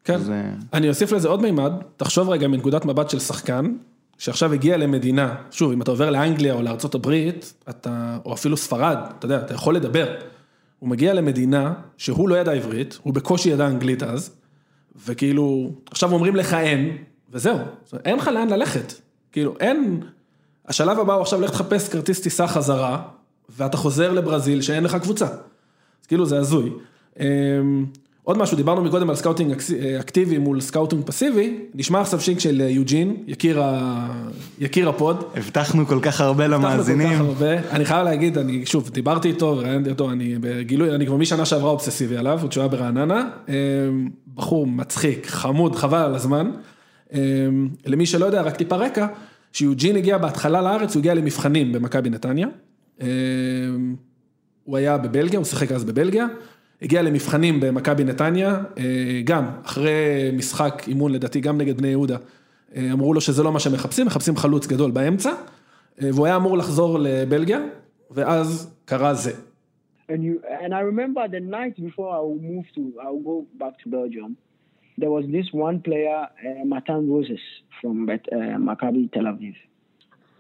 [0.04, 3.74] כן, אז, אה, אני אוסיף לזה עוד מימד, תחשוב רגע מנקודת מבט של שחקן,
[4.18, 8.98] שעכשיו הגיע למדינה, שוב, אם אתה עובר לאנגליה או לארצות הברית, אתה, או אפילו ספרד,
[9.18, 10.15] אתה יודע, אתה יכול לדבר.
[10.80, 14.36] הוא מגיע למדינה שהוא לא ידע עברית, הוא בקושי ידע אנגלית אז,
[15.06, 16.97] וכאילו, עכשיו אומרים לך אין,
[17.32, 17.58] וזהו,
[18.06, 18.93] אין לך לאן ללכת.
[19.32, 20.02] כאילו, אין,
[20.67, 23.02] השלב הבא הוא עכשיו לך תחפש כרטיס טיסה חזרה,
[23.49, 25.28] ואתה חוזר לברזיל שאין לך קבוצה.
[26.02, 26.71] אז כאילו זה הזוי.
[28.30, 32.62] עוד משהו, דיברנו מקודם על scouting אה, אקטיבי מול scouting פסיבי, נשמע עכשיו שיק של
[32.62, 34.08] אה, יוג'ין, יקיר, ה...
[34.60, 35.23] יקיר ה pod.
[35.36, 37.13] הבטחנו כל כך הרבה הבטחנו כל למאזינים.
[37.13, 37.70] כך הרבה.
[37.72, 41.70] אני חייב להגיד, אני שוב, דיברתי איתו וראיינתי אותו, אני בגילוי, אני כבר משנה שעברה
[41.70, 43.30] אובססיבי עליו, עוד שהוא היה ברעננה.
[43.50, 43.56] אה,
[44.36, 46.52] בחור מצחיק, חמוד, חבל על הזמן.
[47.86, 49.08] למי שלא יודע, רק טיפה רקע,
[49.54, 52.48] שיוג'ין הגיע בהתחלה לארץ, הוא הגיע למבחנים במכבי נתניה.
[54.63, 56.26] הוא היה בבלגיה, הוא שיחק אז בבלגיה.
[56.82, 62.18] הגיע למבחנים במכבי נתניה, אה, גם אחרי משחק אימון לדעתי, גם נגד בני יהודה,
[62.76, 65.30] אה, אמרו לו שזה לא מה שמחפשים, מחפשים חלוץ גדול באמצע,
[66.02, 67.60] אה, והוא היה אמור לחזור לבלגיה,
[68.12, 69.32] ואז קרה זה.
[70.12, 73.38] And you and I remember the night before I will move to I will go
[73.62, 74.32] back to Belgium.
[75.02, 77.44] There was this one player, uh, Matan Roses
[77.80, 79.56] from Bet- uh, Maccabi Tel Aviv.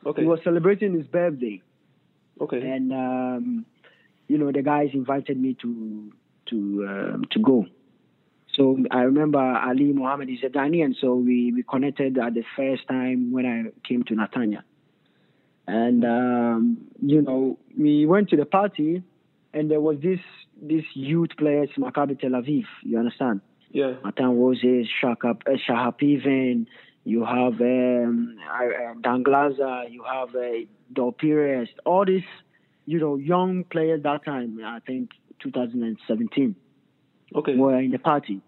[0.05, 1.57] אוקיי, He was celebrating his birthday,
[2.39, 2.77] אוקיי.
[2.77, 3.63] and um,
[4.31, 5.69] you know the guys invited me to
[6.49, 7.65] to um, to go.
[8.55, 12.87] So I remember Ali Mohammed is a Ghanaian, so we, we connected at the first
[12.87, 14.63] time when I came to Natanya.
[15.67, 19.03] And um, you know, we went to the party,
[19.53, 20.19] and there was this
[20.61, 22.65] this youth players, Maccabi Tel Aviv.
[22.83, 23.41] You understand?
[23.71, 23.93] Yeah.
[24.03, 26.65] Matan Roses, Shaka, uh, Shahapiven,
[27.03, 32.23] you have um, uh, Danglaza, you have uh, Dol Pires, all these,
[32.85, 36.55] you know, young players that time, I think 2017.
[37.35, 37.55] Okay.
[37.55, 38.41] Were in the party,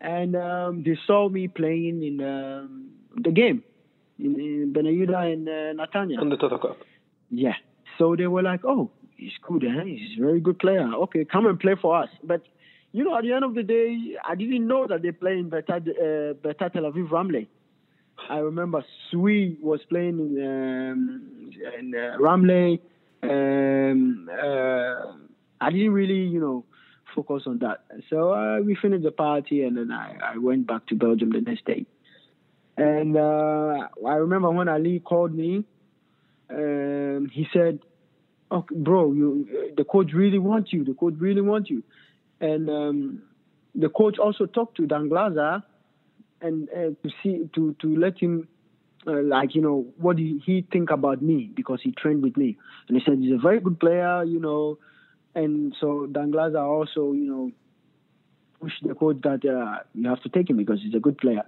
[0.00, 3.64] and um, they saw me playing in um, the game
[4.18, 6.20] in, in Benayuda and uh, Natanya.
[6.20, 6.78] And the Total Cup.
[7.30, 7.54] Yeah.
[7.98, 9.84] So they were like, "Oh, he's good, eh?
[9.84, 10.88] He's a very good player.
[10.94, 12.42] Okay, come and play for us." But
[12.92, 15.48] you know, at the end of the day, I didn't know that they play in
[15.50, 17.48] Beta, uh, Beta Tel Aviv Ramle.
[18.30, 22.78] I remember Sui was playing in, um, in uh, Ramle.
[23.24, 25.12] Um, uh,
[25.64, 26.64] I didn't really, you know,
[27.14, 27.84] focus on that.
[28.10, 31.40] So uh, we finished the party and then I, I went back to Belgium the
[31.40, 31.86] next day.
[32.76, 35.64] And uh, I remember when Ali called me,
[36.50, 37.78] um, he said,
[38.50, 40.84] okay, "Bro, you, the coach really wants you.
[40.84, 41.82] The coach really wants you."
[42.40, 43.22] And um,
[43.74, 45.62] the coach also talked to Danglaza
[46.40, 48.48] and uh, to see to to let him,
[49.06, 52.58] uh, like you know, what did he think about me because he trained with me,
[52.88, 54.78] and he said he's a very good player, you know,
[55.34, 57.52] and so Danglaza also, you know,
[58.60, 61.42] pushed the coach that uh, you have to take him because he's a good player.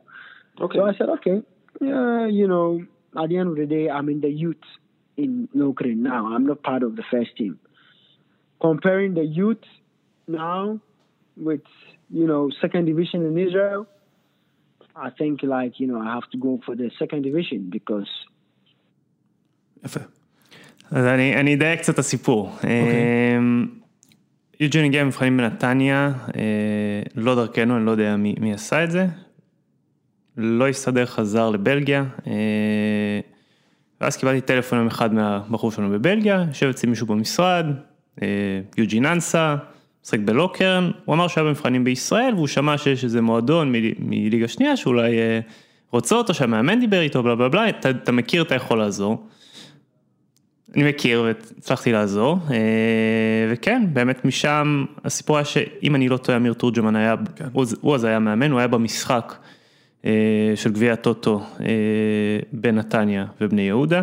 [0.60, 0.78] Okay.
[0.78, 1.42] So I said, okay,
[1.80, 2.84] you know,
[3.20, 4.56] at the end of the day, I'm in the youth
[5.16, 6.34] in Ukraine now.
[6.34, 7.58] I'm not part of the first team.
[8.60, 9.64] Comparing the youth
[10.26, 10.80] now
[11.36, 11.62] with,
[12.10, 13.86] you know, second division in Israel,
[14.94, 18.08] I think like, you know, I have to go for the second division because
[20.90, 22.56] אז אני, אני אדייק קצת את הסיפור.
[22.64, 23.66] אמ,
[24.60, 26.42] יוג'ין הגיע למבחנים בנתניה, אה,
[27.16, 29.06] לא דרכנו, אני לא יודע מי, מי עשה את זה.
[30.36, 32.04] לא הסתדר, חזר לבלגיה.
[32.26, 32.32] אה,
[34.00, 37.66] ואז קיבלתי טלפון יום אחד מהבחור שלנו בבלגיה, יושב אצלי מישהו במשרד,
[38.22, 38.26] אה,
[38.78, 39.56] יוג'ין אנסה,
[40.04, 45.16] משחק בלוקרן, הוא אמר שהיה במבחנים בישראל והוא שמע שיש איזה מועדון מליגה שנייה שאולי
[45.90, 49.26] רוצה אותו, שהמאמן דיבר איתו, בלה בלה בלה, אתה, אתה מכיר, אתה יכול לעזור.
[50.74, 52.56] אני מכיר והצלחתי לעזור, אה,
[53.50, 57.14] וכן, באמת משם הסיפור היה שאם אני לא טועה, אמיר תורג'מן היה,
[57.52, 59.34] הוא, הוא אז היה מאמן, הוא היה במשחק
[60.04, 60.10] אה,
[60.54, 61.66] של גביע הטוטו אה,
[62.52, 64.02] בנתניה ובני יהודה,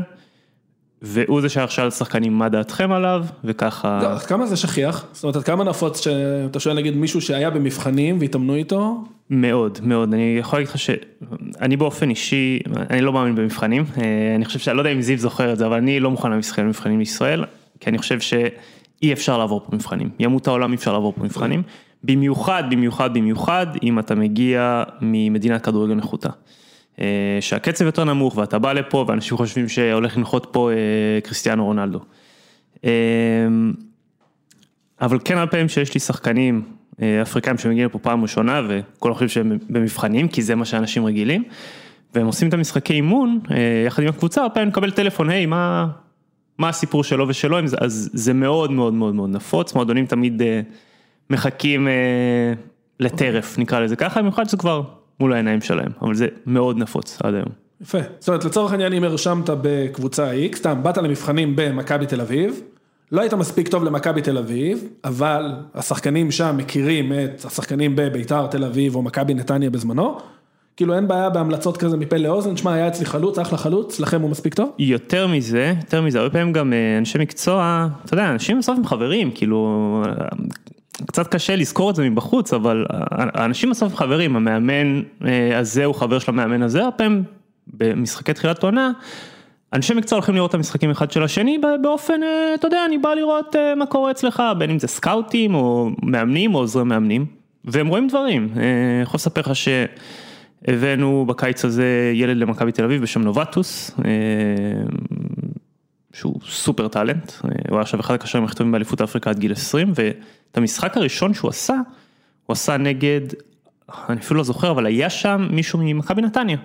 [1.05, 3.99] והוא זה שהיה עכשיו לשחקנים מה דעתכם עליו, וככה...
[4.03, 5.05] לא, עד כמה זה שכיח?
[5.13, 9.03] זאת אומרת, עד כמה נפוץ שאתה שואל נגיד מישהו שהיה במבחנים והתאמנו איתו?
[9.29, 14.45] מאוד, מאוד, אני יכול להגיד לך שאני באופן אישי, אני לא מאמין במבחנים, אה, אני
[14.45, 16.99] חושב שאני לא יודע אם זיו זוכר את זה, אבל אני לא מוכן למבחנים מבחנים
[16.99, 17.45] לישראל,
[17.79, 21.63] כי אני חושב שאי אפשר לעבור פה מבחנים, ימות העולם אי אפשר לעבור פה מבחנים,
[22.03, 26.29] במיוחד, במיוחד, במיוחד, אם אתה מגיע ממדינת כדורגל נחותה.
[26.99, 30.75] אה, שהקצב יותר נמוך ואתה בא לפה ואנשים חושבים שהולך לנחות פה אה,
[31.23, 31.99] קריסטיאנו רונלדו.
[32.85, 32.91] אה,
[35.01, 36.61] אבל כן הרבה פעמים שיש לי שחקנים
[37.21, 41.43] אפריקאים שמגיעים לפה פעם ראשונה וכולם חושבים שהם במבחנים כי זה מה שאנשים רגילים.
[42.15, 43.39] והם עושים את המשחקי אימון
[43.85, 45.87] יחד עם הקבוצה, הרבה פעמים נקבל טלפון, היי מה,
[46.57, 50.41] מה הסיפור שלו ושלו, עם זה?" אז זה מאוד מאוד מאוד מאוד נפוץ, מועדונים תמיד
[51.29, 51.87] מחכים
[52.99, 54.83] לטרף נקרא לזה ככה, במיוחד שזה כבר
[55.19, 57.49] מול העיניים שלהם, אבל זה מאוד נפוץ עד היום.
[57.81, 57.97] יפה.
[58.19, 62.61] זאת אומרת, לצורך העניין, אם הרשמת בקבוצה X, סתם, באת למבחנים במכבי תל אביב,
[63.11, 68.63] לא היית מספיק טוב למכבי תל אביב, אבל השחקנים שם מכירים את השחקנים בביתר תל
[68.63, 70.17] אביב או מכבי נתניה בזמנו,
[70.77, 74.29] כאילו אין בעיה בהמלצות כזה מפה לאוזן, שמע, היה אצלי חלוץ, אחלה חלוץ, לכם הוא
[74.29, 74.69] מספיק טוב?
[74.79, 78.85] יותר מזה, יותר מזה, הרבה פעמים גם אה, אנשי מקצוע, אתה יודע, אנשים בסוף הם
[78.85, 80.03] חברים, כאילו,
[81.07, 86.19] קצת קשה לזכור את זה מבחוץ, אבל האנשים בסוף חברים, המאמן אה, הזה הוא חבר
[86.19, 87.05] של המאמן הזה, הרבה
[87.67, 88.91] במשחקי תחילת עונה,
[89.73, 93.13] אנשי מקצוע הולכים לראות את המשחקים אחד של השני באופן, אה, אתה יודע, אני בא
[93.13, 97.25] לראות אה, מה קורה אצלך, בין אם זה סקאוטים או מאמנים או עוזרי מאמנים,
[97.65, 103.21] והם רואים דברים, אני יכול לספר לך שהבאנו בקיץ הזה ילד למכבי תל אביב בשם
[103.21, 103.91] נובטוס,
[106.13, 109.91] שהוא סופר טאלנט, הוא היה עכשיו אחד הקשרים הכי טובים באליפות אפריקה עד גיל 20,
[109.95, 111.75] ואת המשחק הראשון שהוא עשה,
[112.45, 113.21] הוא עשה נגד,
[114.09, 116.57] אני אפילו לא זוכר, אבל היה שם מישהו ממכבי נתניה,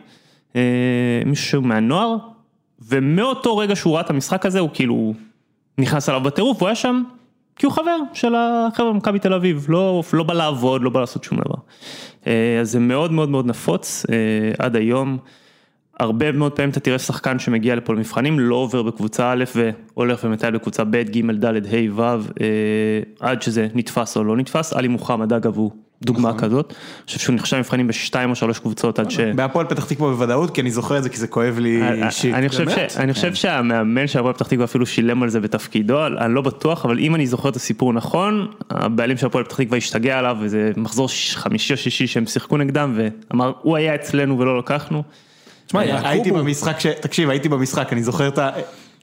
[0.56, 2.16] אה, מישהו מהנוער,
[2.88, 5.14] ומאותו רגע שהוא ראה את המשחק הזה, הוא כאילו
[5.78, 7.02] נכנס אליו בטירוף, הוא היה שם
[7.56, 11.24] כי הוא חבר של החבר'ה במכבי תל אביב, לא, לא בא לעבוד, לא בא לעשות
[11.24, 11.54] שום דבר.
[12.26, 14.16] אה, אז זה מאוד מאוד מאוד נפוץ אה,
[14.58, 15.18] עד היום.
[15.98, 20.54] הרבה מאוד פעמים אתה תראה שחקן שמגיע לפה למבחנים, לא עובר בקבוצה א' והולך ומטייל
[20.54, 22.16] בקבוצה ב', ג', ד', ה', ו', אה,
[23.20, 25.70] עד שזה נתפס או לא נתפס, עלי מוחמד אגב הוא
[26.02, 26.40] דוגמה נכון.
[26.40, 29.20] כזאת, אני חושב שהוא נחשב מבחנים בשתיים או שלוש קבוצות עד ש...
[29.20, 32.34] בהפועל פתח תקווה בוודאות, כי אני זוכר את זה כי זה כואב לי אישית.
[32.34, 32.68] אני חושב?
[32.68, 36.42] ש, אני חושב שהמאמן של הפועל פתח תקווה אפילו שילם על זה בתפקידו, אני לא
[36.42, 40.36] בטוח, אבל אם אני זוכר את הסיפור נכון, הבעלים של הפועל פתח תקווה השתגע עליו,
[40.40, 42.98] וזה מחזור חמישי או שישי שהם שיחקו נגדם,
[43.30, 45.02] ואמר, הוא היה אצלנו ולא לקחנו.
[45.68, 48.50] תשמע, הייתי במשחק, ש- תקשיב, הייתי במשחק, אני זוכר את ה...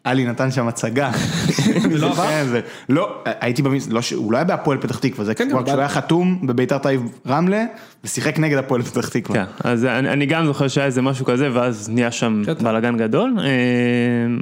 [0.04, 1.12] עלי נתן שם הצגה.
[2.00, 2.24] לא עבר?
[2.28, 5.60] כן, זה- לא, הייתי במשחק, לא הוא לא היה בהפועל פתח תקווה, זה כן, כבר
[5.60, 7.66] כן, כשהוא היה חתום בביתר תל אביב רמלה,
[8.04, 9.46] ושיחק נגד הפועל פתח תקווה.
[9.46, 12.64] כן, אז אני, גם זוכר שהיה איזה משהו כזה, ואז נהיה שם קטע.
[12.64, 13.46] בלאגן גדול, אה,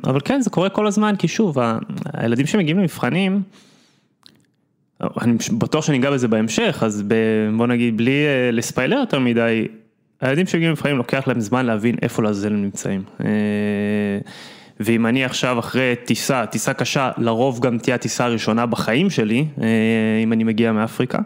[0.10, 1.58] אבל כן, זה קורה כל הזמן, כי שוב,
[2.14, 3.42] הילדים שמגיעים למבחנים,
[5.22, 7.04] אני בטוח שאני אגע בזה בהמשך, אז
[7.58, 9.68] בוא נגיד, בלי אה, לספיילר יותר מדי,
[10.24, 13.04] הילדים שמגיעים למבחנים לוקח להם זמן להבין איפה לעזאזל הם נמצאים.
[13.26, 13.28] אה,
[14.80, 19.68] ואם אני עכשיו אחרי טיסה, טיסה קשה, לרוב גם תהיה הטיסה הראשונה בחיים שלי, אה,
[20.24, 21.20] אם אני מגיע מאפריקה.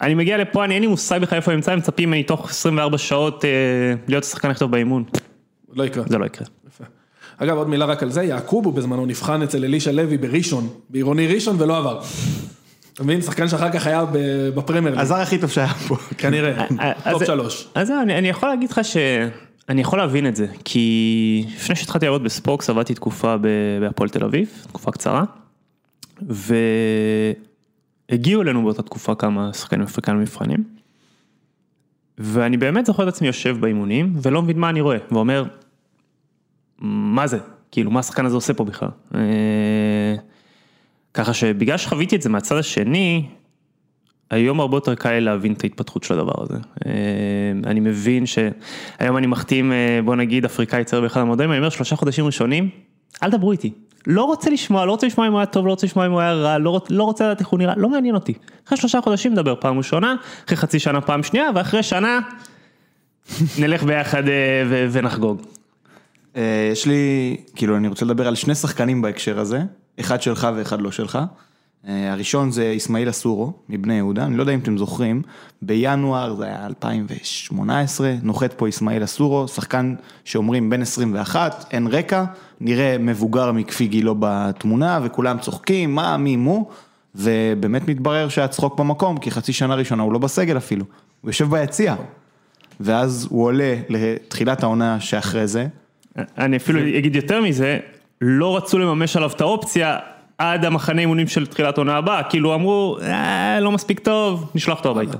[0.00, 2.98] אני מגיע לפה, אני אין לי מושג בכלל איפה אני נמצא, מצפים ממני תוך 24
[2.98, 3.50] שעות אה,
[4.08, 5.04] להיות השחקן הכי טוב באימון,
[5.72, 6.04] לא יקרה.
[6.08, 6.46] זה לא יקרה.
[6.68, 6.84] יפה.
[7.36, 11.56] אגב, עוד מילה רק על זה, יעקובו בזמנו נבחן אצל אלישע לוי בראשון, בעירוני ראשון
[11.58, 12.00] ולא עבר.
[12.94, 13.20] אתה מבין?
[13.22, 15.00] שחקן שאחר כך היה ב- בפרמייר.
[15.00, 15.96] הזר הכי טוב שהיה פה.
[16.18, 17.68] כנראה, אה, אז- top שלוש.
[17.74, 22.24] אז אני, אני יכול להגיד לך שאני יכול להבין את זה, כי לפני שהתחלתי לעבוד
[22.24, 23.46] בספוקס עבדתי תקופה ב-
[23.80, 25.24] בהפועל תל אביב, תקופה קצרה,
[28.08, 30.64] והגיעו אלינו באותה תקופה כמה שחקנים אפריקאים למבחנים,
[32.18, 35.44] ואני באמת זוכר את עצמי יושב באימונים ולא מבין מה אני רואה, ואומר,
[36.78, 37.38] מה זה?
[37.70, 38.88] כאילו, מה השחקן הזה עושה פה בכלל?
[41.14, 43.26] ככה שבגלל שחוויתי את זה מהצד השני,
[44.30, 46.54] היום הרבה יותר קל להבין את ההתפתחות של הדבר הזה.
[46.86, 46.90] אה,
[47.64, 51.96] אני מבין שהיום אני מחתים, אה, בוא נגיד, אפריקאי צעיר באחד המודלים, אני אומר שלושה
[51.96, 52.68] חודשים ראשונים,
[53.22, 53.72] אל דברו איתי.
[54.06, 56.20] לא רוצה לשמוע, לא רוצה לשמוע אם הוא היה טוב, לא רוצה לשמוע אם הוא
[56.20, 58.32] היה רע, לא, רוצ- לא רוצה לדעת איך הוא נראה, לא מעניין אותי.
[58.66, 60.14] אחרי שלושה חודשים נדבר פעם ראשונה,
[60.46, 62.18] אחרי חצי שנה פעם שנייה, ואחרי שנה
[63.58, 64.32] נלך ביחד אה,
[64.68, 65.42] ו- ונחגוג.
[66.72, 69.60] יש לי, כאילו, אני רוצה לדבר על שני שחקנים בהקשר הזה,
[70.02, 71.18] אחד שלך ואחד לא שלך.
[71.88, 75.22] אה, הראשון זה אסמאעיל אסורו, מבני יהודה, אני לא יודע אם אתם זוכרים,
[75.62, 82.24] בינואר, זה היה 2018, נוחת פה אסמאעיל אסורו, שחקן שאומרים בן 21, אין רקע,
[82.60, 86.70] נראה מבוגר מכפי גילו בתמונה, וכולם צוחקים, מה, מי, מו,
[87.14, 90.84] ובאמת מתברר שהצחוק במקום, כי חצי שנה ראשונה הוא לא בסגל אפילו,
[91.20, 91.94] הוא יושב ביציע.
[92.80, 95.66] ואז הוא עולה לתחילת העונה שאחרי זה,
[96.16, 97.78] אני אפילו אגיד יותר מזה,
[98.24, 99.98] לא רצו לממש עליו את האופציה
[100.38, 104.90] עד המחנה אימונים של תחילת עונה הבאה, כאילו אמרו, אה, לא מספיק טוב, נשלח אותו
[104.90, 105.18] הביתה.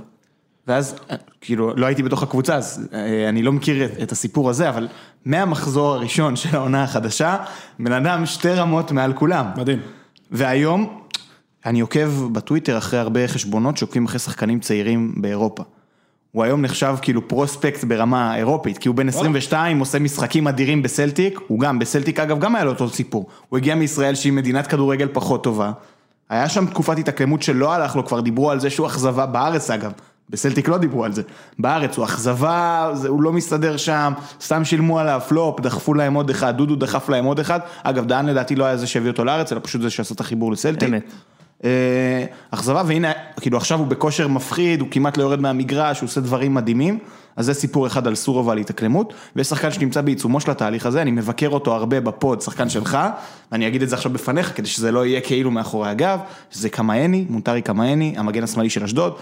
[0.67, 4.51] ואז, אה, כאילו, לא הייתי בתוך הקבוצה, אז אה, אני לא מכיר את, את הסיפור
[4.51, 4.89] הזה, אבל
[5.25, 7.37] מהמחזור הראשון של העונה החדשה,
[7.79, 9.47] בן אדם שתי רמות מעל כולם.
[9.57, 9.81] מדהים.
[10.31, 11.01] והיום,
[11.67, 15.63] אני עוקב בטוויטר אחרי הרבה חשבונות שעוקבים אחרי שחקנים צעירים באירופה.
[16.33, 21.41] הוא היום נחשב כאילו פרוספקט ברמה אירופית, כי הוא בן 22, עושה משחקים אדירים בסלטיק,
[21.47, 23.27] הוא גם, בסלטיק אגב גם היה לו אותו סיפור.
[23.49, 25.73] הוא הגיע מישראל שהיא מדינת כדורגל פחות טובה.
[26.31, 29.93] היה שם תקופת התאקלמות שלא הלך לו, כבר דיברו על זה שהוא אכזבה בארץ אגב.
[30.31, 31.23] בסלטיק לא דיברו על זה,
[31.59, 36.31] בארץ הוא אכזבה, זה- הוא לא מסתדר שם, סתם שילמו עליו פלופ, דחפו להם עוד
[36.31, 39.53] אחד, דודו דחף להם עוד אחד, אגב דהן לדעתי לא היה זה שהביא אותו לארץ,
[39.53, 40.89] אלא פשוט זה שעשה את החיבור לסלטיק.
[40.89, 41.03] אמת.
[41.65, 46.21] אה, אכזבה, והנה, כאילו עכשיו הוא בכושר מפחיד, הוא כמעט לא יורד מהמגרש, הוא עושה
[46.21, 46.99] דברים מדהימים,
[47.37, 51.03] אז זה סיפור אחד על סורו ועל התאקלמות, ויש שחקן שנמצא בעיצומו של התהליך הזה,
[51.03, 52.99] אני מבקר אותו הרבה בפוד, שחקן שלך,
[53.53, 56.19] ואני אגיד את זה עכשיו בפניך, כדי שזה לא יהיה כאילו מאחורי הגב,
[56.51, 59.15] שזה קמאני, מונטרי קמאני, המגן השמאלי של אשדוד,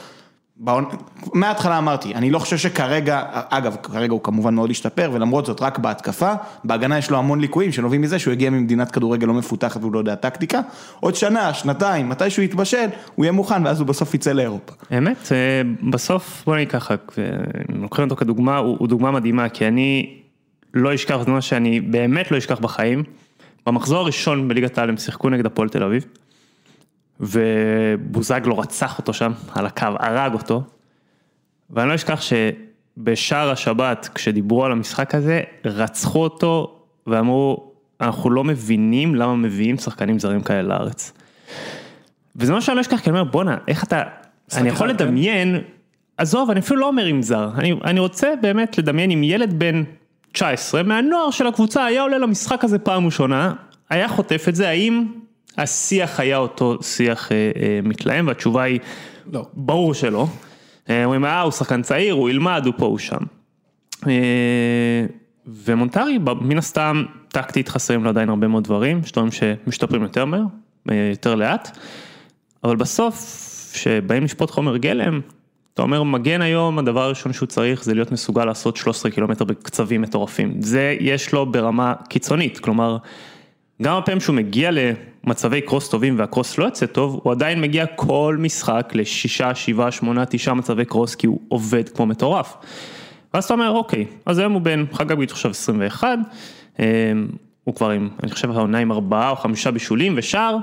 [1.34, 5.78] מההתחלה אמרתי, אני לא חושב שכרגע, אגב, כרגע הוא כמובן מאוד השתפר, ולמרות זאת רק
[5.78, 6.32] בהתקפה,
[6.64, 9.98] בהגנה יש לו המון ליקויים שנובעים מזה שהוא הגיע ממדינת כדורגל לא מפותחת והוא לא
[9.98, 10.60] יודע טקטיקה,
[11.00, 14.72] עוד שנה, שנתיים, מתי שהוא יתבשל, הוא יהיה מוכן ואז הוא בסוף יצא לאירופה.
[14.90, 17.24] האמת, אה, בסוף בוא נגיד ככה, אה,
[17.68, 20.16] לוקחים אותו כדוגמה, הוא, הוא דוגמה מדהימה, כי אני
[20.74, 23.02] לא אשכח, זה מה שאני באמת לא אשכח בחיים.
[23.66, 26.04] במחזור הראשון בליגת העל הם שיחקו נגד הפועל תל אביב,
[27.20, 30.62] ובוזגלו רצח אותו שם, על הקו, הרג אותו,
[31.70, 39.14] ואני לא אשכח שבשער השבת, כשדיברו על המשחק הזה, רצחו אותו ואמרו, אנחנו לא מבינים
[39.14, 41.12] למה מביאים שחקנים זרים כאלה לארץ.
[42.36, 44.02] וזה מה שאני לא אשכח, כי אני אומר, בואנה, איך אתה,
[44.56, 44.94] אני יכול כן?
[44.94, 45.60] לדמיין,
[46.16, 49.82] עזוב, אני אפילו לא אומר עם זר, אני, אני רוצה באמת לדמיין עם ילד בן
[50.32, 53.52] 19, מהנוער של הקבוצה, היה עולה למשחק הזה פעם ראשונה,
[53.90, 55.04] היה חוטף את זה, האם
[55.58, 58.80] השיח היה אותו שיח אה, אה, מתלהם, והתשובה היא,
[59.32, 59.46] לא.
[59.54, 60.26] ברור שלא.
[60.90, 63.18] אה, אומרים, אה, הוא שחקן צעיר, הוא ילמד, הוא פה, הוא שם.
[64.06, 65.06] אה,
[65.46, 70.44] ומונטרי, מן הסתם, טקטית חסרים לו עדיין הרבה מאוד דברים, יש דברים שמשתפרים יותר מהר,
[70.90, 71.78] אה, יותר לאט,
[72.64, 73.16] אבל בסוף,
[73.72, 75.20] כשבאים לשפוט חומר גלם,
[75.74, 80.02] אתה אומר, מגן היום, הדבר הראשון שהוא צריך זה להיות מסוגל לעשות 13 קילומטר בקצבים
[80.02, 80.54] מטורפים.
[80.60, 82.96] זה יש לו ברמה קיצונית, כלומר,
[83.82, 88.36] גם הפעמים שהוא מגיע למצבי קרוס טובים והקרוס לא יוצא טוב, הוא עדיין מגיע כל
[88.40, 92.56] משחק לשישה, שבעה, שמונה, תשעה מצבי קרוס, כי הוא עובד כמו מטורף.
[93.34, 96.18] ואז אתה אומר, אוקיי, אז היום הוא בן, חגג לי עכשיו 21,
[96.80, 97.12] אה,
[97.64, 100.56] הוא כבר עם, אני חושב העונה עם ארבעה או חמישה בישולים ושער,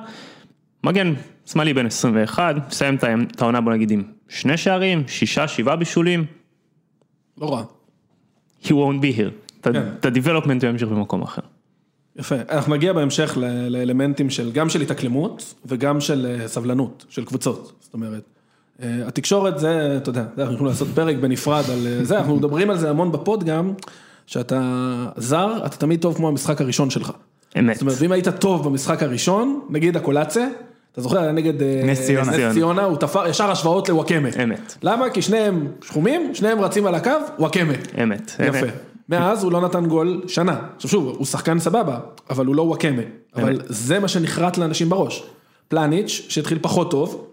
[0.84, 1.14] מגן
[1.46, 6.26] שמאלי בן 21, מסיים את העונה בוא נגיד עם שני שערים, שישה, שבעה בישולים,
[7.38, 7.64] לא רע.
[8.64, 9.32] he won't be here.
[9.62, 9.84] את כן.
[10.00, 11.42] את ה-development הוא ימשיך במקום אחר.
[12.18, 13.38] יפה, אנחנו נגיע בהמשך
[13.70, 18.24] לאלמנטים של, גם של התאקלמות וגם של אה, סבלנות, של קבוצות, זאת אומרת.
[18.84, 22.70] אה, התקשורת זה, אתה יודע, אנחנו יכולים לעשות פרק בנפרד על אה, זה, אנחנו מדברים
[22.70, 23.74] על זה המון בפוד גם,
[24.26, 24.62] שאתה
[25.18, 27.12] זר, אתה תמיד טוב כמו המשחק הראשון שלך.
[27.60, 27.76] אמת.
[27.76, 30.48] זאת אומרת, ואם היית טוב במשחק הראשון, נגיד הקולצה,
[30.92, 31.54] אתה זוכר, היה נגד
[31.84, 32.32] נס ציונה.
[32.32, 34.30] נס ציונה, הוא תפר ישר השוואות לוואקמה.
[34.44, 34.76] אמת.
[34.84, 35.10] למה?
[35.10, 37.74] כי שניהם שחומים, שניהם רצים על הקו, וואקמה.
[38.04, 38.32] אמת.
[38.48, 38.68] יפה.
[39.10, 40.60] מאז הוא לא נתן גול שנה.
[40.76, 43.02] עכשיו שוב, הוא שחקן סבבה, אבל הוא לא וואקמה.
[43.36, 45.24] אבל זה מה שנחרט לאנשים בראש.
[45.68, 47.28] פלניץ', שהתחיל פחות טוב,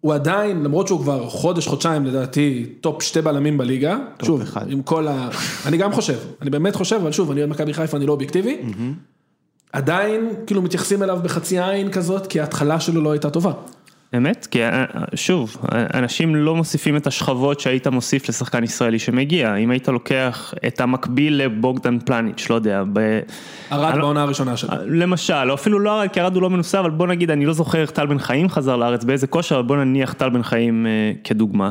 [0.00, 3.98] הוא עדיין, למרות שהוא כבר חודש, חודשיים לדעתי, top שתי בלמים בליגה.
[4.22, 4.70] שוב, אחד.
[4.70, 5.28] עם כל ה...
[5.66, 8.58] אני גם חושב, אני באמת חושב, אבל שוב, אני אוהד מכבי חיפה, אני לא אובייקטיבי.
[9.72, 13.52] עדיין, כאילו מתייחסים אליו בחצי עין כזאת, כי ההתחלה שלו לא הייתה טובה.
[14.16, 15.56] אמת, כי אה, שוב,
[15.94, 21.42] אנשים לא מוסיפים את השכבות שהיית מוסיף לשחקן ישראלי שמגיע, אם היית לוקח את המקביל
[21.42, 22.98] לבוגדן פלניץ', לא יודע, ב...
[23.72, 24.70] ארד אני לא- בעונה הראשונה שלו.
[24.86, 27.52] למשל, או אפילו לא ארד, כי ארד הוא לא מנוסה, אבל בוא נגיד, אני לא
[27.52, 30.86] זוכר איך טל בן חיים חזר לארץ, באיזה כושר, אבל בוא נניח טל בן חיים
[30.86, 31.70] אה, כדוגמה.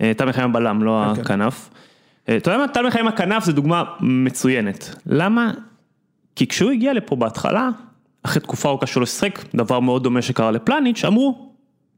[0.00, 1.20] אה, טל בן חיים הבלם, לא כן.
[1.20, 1.70] הכנף.
[2.28, 4.94] אה, אתה יודע מה, טל בן חיים הכנף זה דוגמה מצוינת.
[5.06, 5.50] למה?
[6.36, 7.68] כי כשהוא הגיע לפה בהתחלה,
[8.22, 11.53] אחרי תקופה ארוכה שלא שיחק, דבר מאוד דומה שקרה לפלניץ', אמרו,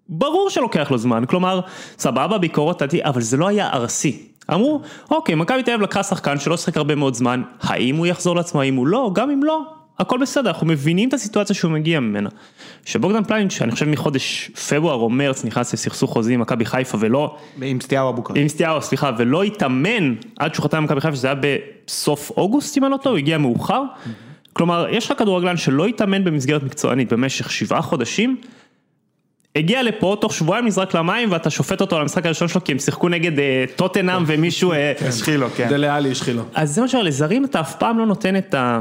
[0.09, 1.61] ברור שלוקח לו זמן, כלומר,
[1.99, 4.23] סבבה, ביקורות עדי, אבל זה לא היה ארסי.
[4.55, 8.37] אמרו, אוקיי, מכבי תל אביב לקחה שחקן שלא שיחק הרבה מאוד זמן, האם הוא יחזור
[8.37, 9.63] לעצמו, האם הוא לא, גם אם לא,
[9.99, 12.29] הכל בסדר, אנחנו מבינים את הסיטואציה שהוא מגיע ממנה.
[12.85, 17.37] שבוגדן פלניץ', אני חושב מחודש פברואר או מרץ נכנס לסכסוך חוזי עם מכבי חיפה ולא,
[17.63, 18.37] עם סטיהו אבוקרט.
[18.37, 21.37] עם סטיהו, סליחה, ולא התאמן עד שהוא חתם במכבי חיפה, שזה היה
[21.87, 23.83] בסוף אוגוסט, אם אני לא טועה, הוא הגיע מאוחר.
[24.53, 28.37] כלומר, יש לך כדורגלן שלא התאמן במסגרת מקצוענית במשך שבעה חודשים,
[29.57, 32.79] הגיע לפה, תוך שבועיים נזרק למים ואתה שופט אותו על המשחק הראשון שלו כי הם
[32.79, 34.73] שיחקו נגד אה, טוטנאם ומישהו...
[34.73, 35.69] אה, השחילו, כן.
[35.69, 36.43] דלה עלי השחילו.
[36.55, 38.81] אז זה מה שאומר, לזרים אתה אף פעם לא נותן את ה...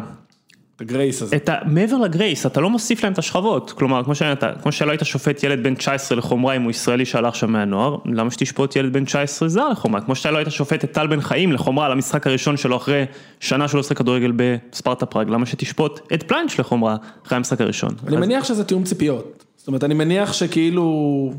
[0.75, 1.35] את הגרייס הזה.
[1.35, 1.55] את ה...
[1.65, 5.43] מעבר לגרייס, אתה לא מוסיף להם את השכבות, כלומר, כמו, שאתה, כמו שלא היית שופט
[5.43, 9.47] ילד בן 19 לחומרה אם הוא ישראלי שעלה עכשיו מהנוער, למה שתשפוט ילד בן 19
[9.49, 12.57] זר לחומרה, כמו שאתה לא היית שופט את טל בן חיים לחומרה על המשחק הראשון
[12.57, 13.05] שלו אחרי
[13.39, 17.89] שנה שהוא עושה כדורגל בספרטה פראג, למה שתשפוט את פלנץ' לחומרה אחרי המשחק הראשון.
[18.07, 19.44] אני אז- מניח שזה תיאום ציפיות.
[19.65, 21.33] זאת אומרת, אני מניח שכאילו,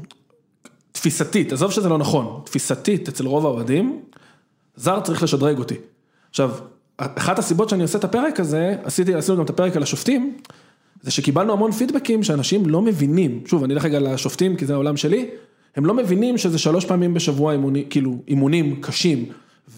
[0.92, 4.00] תפיסתית, עזוב שזה לא נכון, תפיסתית אצל רוב האוהדים,
[4.76, 5.74] זר צריך לשדרג אותי.
[6.30, 6.50] עכשיו,
[6.96, 10.36] אחת הסיבות שאני עושה את הפרק הזה, עשיתי, עשינו גם את הפרק על השופטים,
[11.02, 14.96] זה שקיבלנו המון פידבקים שאנשים לא מבינים, שוב, אני אלך רגע לשופטים, כי זה העולם
[14.96, 15.28] שלי,
[15.76, 19.24] הם לא מבינים שזה שלוש פעמים בשבוע אימוני, כאילו, אימונים קשים,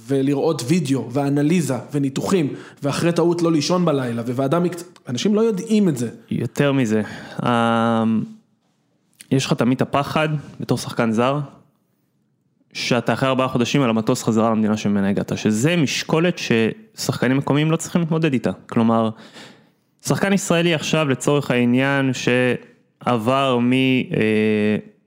[0.07, 5.97] ולראות וידאו, ואנליזה, וניתוחים, ואחרי טעות לא לישון בלילה, וועדה מקצועית, אנשים לא יודעים את
[5.97, 6.09] זה.
[6.31, 7.03] יותר מזה,
[7.43, 8.05] אה,
[9.31, 10.29] יש לך תמיד הפחד
[10.61, 11.39] בתור שחקן זר,
[12.73, 17.77] שאתה אחרי ארבעה חודשים על המטוס חזרה למדינה שממנה הגעת, שזה משקולת ששחקנים מקומיים לא
[17.77, 18.51] צריכים להתמודד איתה.
[18.69, 19.11] כלומר,
[20.07, 23.59] שחקן ישראלי עכשיו לצורך העניין שעבר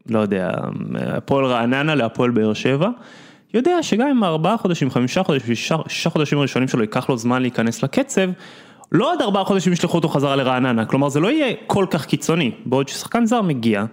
[0.10, 0.52] לא יודע,
[0.96, 2.90] הפועל רעננה להפועל באר שבע,
[3.54, 7.84] יודע שגם אם ארבעה חודשים, חמישה חודשים, שישה חודשים הראשונים שלו ייקח לו זמן להיכנס
[7.84, 8.30] לקצב,
[8.92, 12.52] לא עוד ארבעה חודשים ישלחו אותו חזרה לרעננה, כלומר זה לא יהיה כל כך קיצוני,
[12.66, 13.86] בעוד ששחקן זר מגיע,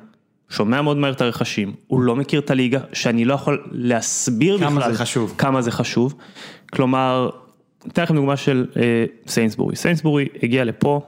[0.51, 4.81] שומע מאוד מהר את הרכשים, הוא לא מכיר את הליגה, שאני לא יכול להסביר כמה
[4.81, 5.35] בכלל זה חשוב.
[5.39, 6.15] כמה זה חשוב,
[6.73, 7.31] כלומר,
[7.87, 11.01] אתן לכם דוגמה של אה, סיינסבורי, סיינסבורי הגיע לפה,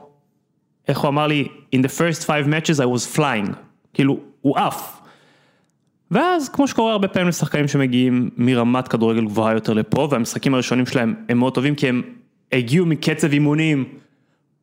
[0.88, 3.52] איך הוא אמר לי, in the first five matches I was flying,
[3.94, 5.00] כאילו, הוא עף.
[6.10, 11.14] ואז כמו שקורה הרבה פעמים לשחקנים שמגיעים מרמת כדורגל גבוהה יותר לפה, והמשחקים הראשונים שלהם
[11.28, 12.02] הם מאוד טובים כי הם
[12.52, 13.84] הגיעו מקצב אימונים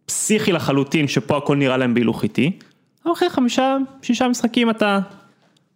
[0.06, 2.52] פסיכי לחלוטין, שפה הכל נראה להם בהילוך איטי,
[3.14, 5.00] אחרי חמישה, שישה משחקים אתה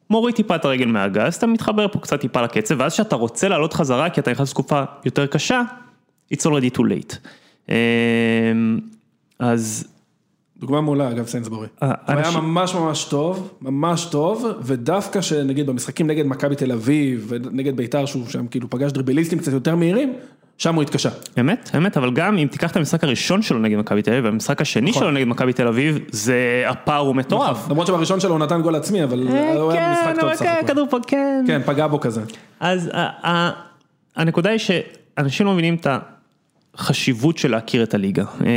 [0.10, 3.74] מוריד טיפה את הרגל מהגז, אתה מתחבר פה קצת טיפה לקצב, ואז כשאתה רוצה לעלות
[3.74, 5.62] חזרה כי אתה נכנס לתקופה יותר קשה,
[6.34, 7.16] it's already too late.
[7.70, 8.80] אמ,
[9.40, 9.88] אז
[10.58, 11.68] דוגמה מעולה אגב סיינסבורי.
[11.84, 17.26] אה, הוא היה ממש ממש טוב, ממש טוב, ודווקא שנגיד במשחקים נגד מכבי תל אביב
[17.30, 20.14] ונגד ביתר שהוא שם כאילו פגש דריבליסטים קצת יותר מהירים,
[20.62, 21.10] שם הוא התקשה.
[21.40, 24.62] אמת, אמת, אבל גם אם תיקח את המשחק הראשון שלו נגד מכבי תל אביב, והמשחק
[24.62, 25.02] השני נכון.
[25.04, 27.70] שלו נגד מכבי תל אביב, זה, הפער הוא מטורף.
[27.70, 30.44] למרות שבראשון שלו הוא נתן גול עצמי, אבל אה, הוא היה כן, משחק טוב סך
[30.44, 30.68] כן, הכל.
[30.68, 31.44] כדור פה, כן.
[31.48, 32.22] כן, פגע בו כזה.
[32.60, 33.52] אז ה- ה-
[34.16, 35.88] הנקודה היא שאנשים לא מבינים את
[36.76, 38.24] החשיבות של להכיר את הליגה.
[38.46, 38.48] אה,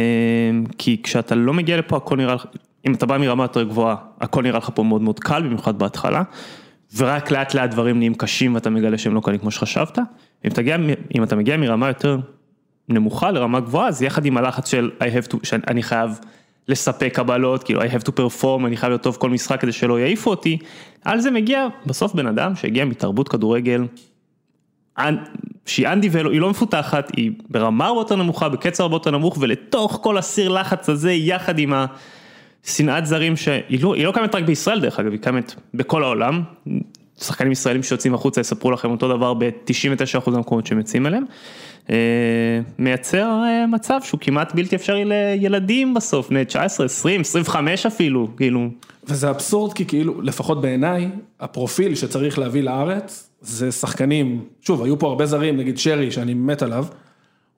[0.78, 2.46] כי כשאתה לא מגיע לפה הכל נראה לך,
[2.86, 6.22] אם אתה בא מרמה יותר גבוהה, הכל נראה לך פה מאוד מאוד קל, במיוחד בהתחלה.
[6.96, 9.98] ורק לאט לאט דברים נהיים קשים ואתה מגלה שהם לא קלים כמו שחשבת.
[10.44, 10.76] אם, תגיע,
[11.14, 12.18] אם אתה מגיע מרמה יותר
[12.88, 16.18] נמוכה לרמה גבוהה, אז יחד עם הלחץ של I have to, שאני חייב
[16.68, 20.00] לספק קבלות, כאילו I have to perform, אני חייב להיות טוב כל משחק כדי שלא
[20.00, 20.58] יעיפו אותי,
[21.04, 23.86] על זה מגיע בסוף בן אדם שהגיע מתרבות כדורגל,
[25.66, 29.98] שהיא ולו, היא לא מפותחת, היא ברמה הרבה יותר נמוכה, בקצב הרבה יותר נמוך, ולתוך
[30.02, 31.72] כל הסיר לחץ הזה, יחד עם
[32.64, 36.42] השנאת זרים, שהיא לא, לא קיימת רק בישראל דרך אגב, היא קיימת בכל העולם.
[37.20, 41.24] שחקנים ישראלים שיוצאים החוצה יספרו לכם אותו דבר ב-99% מהמקומות שהם יוצאים אליהם.
[41.90, 41.96] אה,
[42.78, 48.68] מייצר אה, מצב שהוא כמעט בלתי אפשרי לילדים בסוף, בני 19, 20, 25 אפילו, כאילו.
[49.08, 51.08] וזה אבסורד כי כאילו, לפחות בעיניי,
[51.40, 56.62] הפרופיל שצריך להביא לארץ, זה שחקנים, שוב, היו פה הרבה זרים, נגיד שרי, שאני מת
[56.62, 56.86] עליו,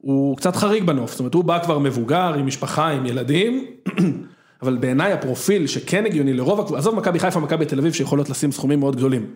[0.01, 3.65] הוא קצת חריג בנוף, זאת אומרת, הוא בא כבר מבוגר, עם משפחה, עם ילדים,
[4.63, 8.53] אבל בעיניי הפרופיל שכן הגיוני לרוב הקבוצות, עזוב מכבי חיפה, מכבי תל אביב, שיכולות לשים
[8.53, 9.27] סכומים מאוד גדולים.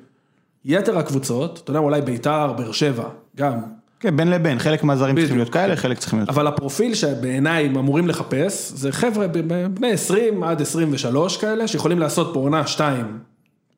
[0.64, 3.60] יתר הקבוצות, אתה יודע, אולי ביתר, באר שבע, גם,
[4.00, 5.36] כן, בין לבין, חלק מהזרים צריכים.
[5.36, 6.28] להיות כאלה, חלק צריכים להיות...
[6.28, 9.26] אבל הפרופיל שבעיניי הם אמורים לחפש, זה חבר'ה
[9.74, 13.18] בני 20 עד 23 כאלה, שיכולים לעשות פה עונה שתיים,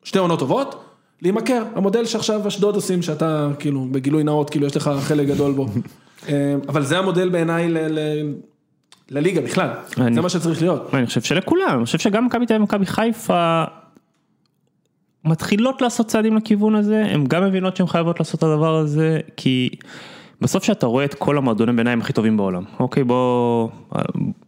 [0.05, 0.85] שתי עונות טובות,
[1.23, 5.67] להימכר, המודל שעכשיו אשדוד עושים, שאתה כאילו בגילוי נאות, כאילו יש לך חלק גדול בו.
[6.29, 7.69] אה, אבל זה המודל בעיניי
[9.11, 10.95] לליגה בכלל, אני- זה מה שצריך להיות.
[10.95, 13.65] אני חושב שלכולם, אני חושב שגם מכבי תל אביב ומכבי חיפה
[15.25, 19.71] מתחילות לעשות צעדים לכיוון הזה, הן גם מבינות שהן חייבות לעשות את הדבר הזה, כי
[20.43, 23.69] בסוף שאתה רואה את כל המועדוני ביניים הכי טובים בעולם, אוקיי בוא,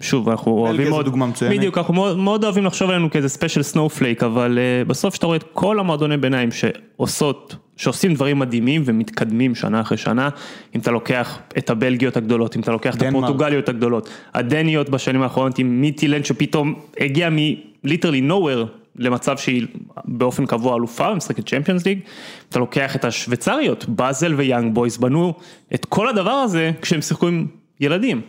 [0.01, 1.57] שוב אנחנו אוהבים מאוד, דוגמה מצוינת.
[1.57, 5.37] בדיוק, אנחנו מאוד, מאוד אוהבים לחשוב עלינו כאיזה special snowflake, אבל uh, בסוף שאתה רואה
[5.37, 10.29] את כל המועדוני ביניים שעושות, שעושים דברים מדהימים ומתקדמים שנה אחרי שנה,
[10.75, 13.25] אם אתה לוקח את הבלגיות הגדולות, אם אתה לוקח את דנמרק.
[13.25, 19.67] הפורטוגליות הגדולות, הדניות בשנים האחרונות עם מיטילנד שפתאום הגיע מ-literally nowhere למצב שהיא
[20.05, 21.99] באופן קבוע אלופה ומשחקת צ'מפיונס ליג,
[22.49, 25.35] אתה לוקח את השוויצריות, באזל ויאנג בויז בנו
[25.75, 27.47] את כל הדבר הזה כשהם שיחקו עם
[27.81, 28.21] ילדים.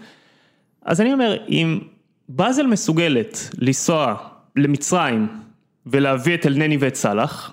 [0.86, 1.80] אז אני אומר, אם
[2.30, 4.16] באזל מסוגלת לנסוע
[4.56, 5.28] למצרים
[5.86, 7.52] ולהביא את אלנני ואת סאלח,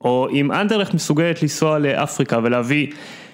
[0.00, 2.86] או אם אנדרלכט מסוגלת לנסוע לאפריקה ולהביא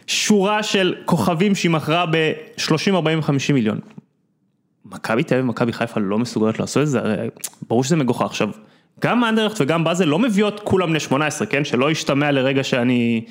[0.07, 3.81] שורה של כוכבים שהיא מכרה ב-30, 40, 50 מיליון.
[4.85, 7.29] מכבי תל אביב ומכבי חיפה לא מסוגלות לעשות את זה, הרי
[7.69, 8.23] ברור שזה מגוחך.
[8.23, 8.49] עכשיו,
[9.01, 11.65] גם אנדרלכט וגם באזל לא מביאות כולם בני 18, כן?
[11.65, 13.25] שלא ישתמע לרגע שאני...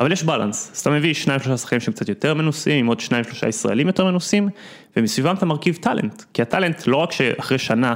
[0.00, 3.00] אבל יש בלנס, אז אתה מביא שניים שלושה שחקנים שהם קצת יותר מנוסים, עם עוד
[3.00, 4.48] שניים שלושה ישראלים יותר מנוסים,
[4.96, 7.94] ומסביבם אתה מרכיב טאלנט, כי הטאלנט לא רק שאחרי שנה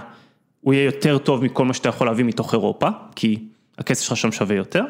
[0.60, 3.38] הוא יהיה יותר טוב מכל מה שאתה יכול להביא מתוך אירופה, כי
[3.78, 4.84] הכסף שלך שם שווה יותר,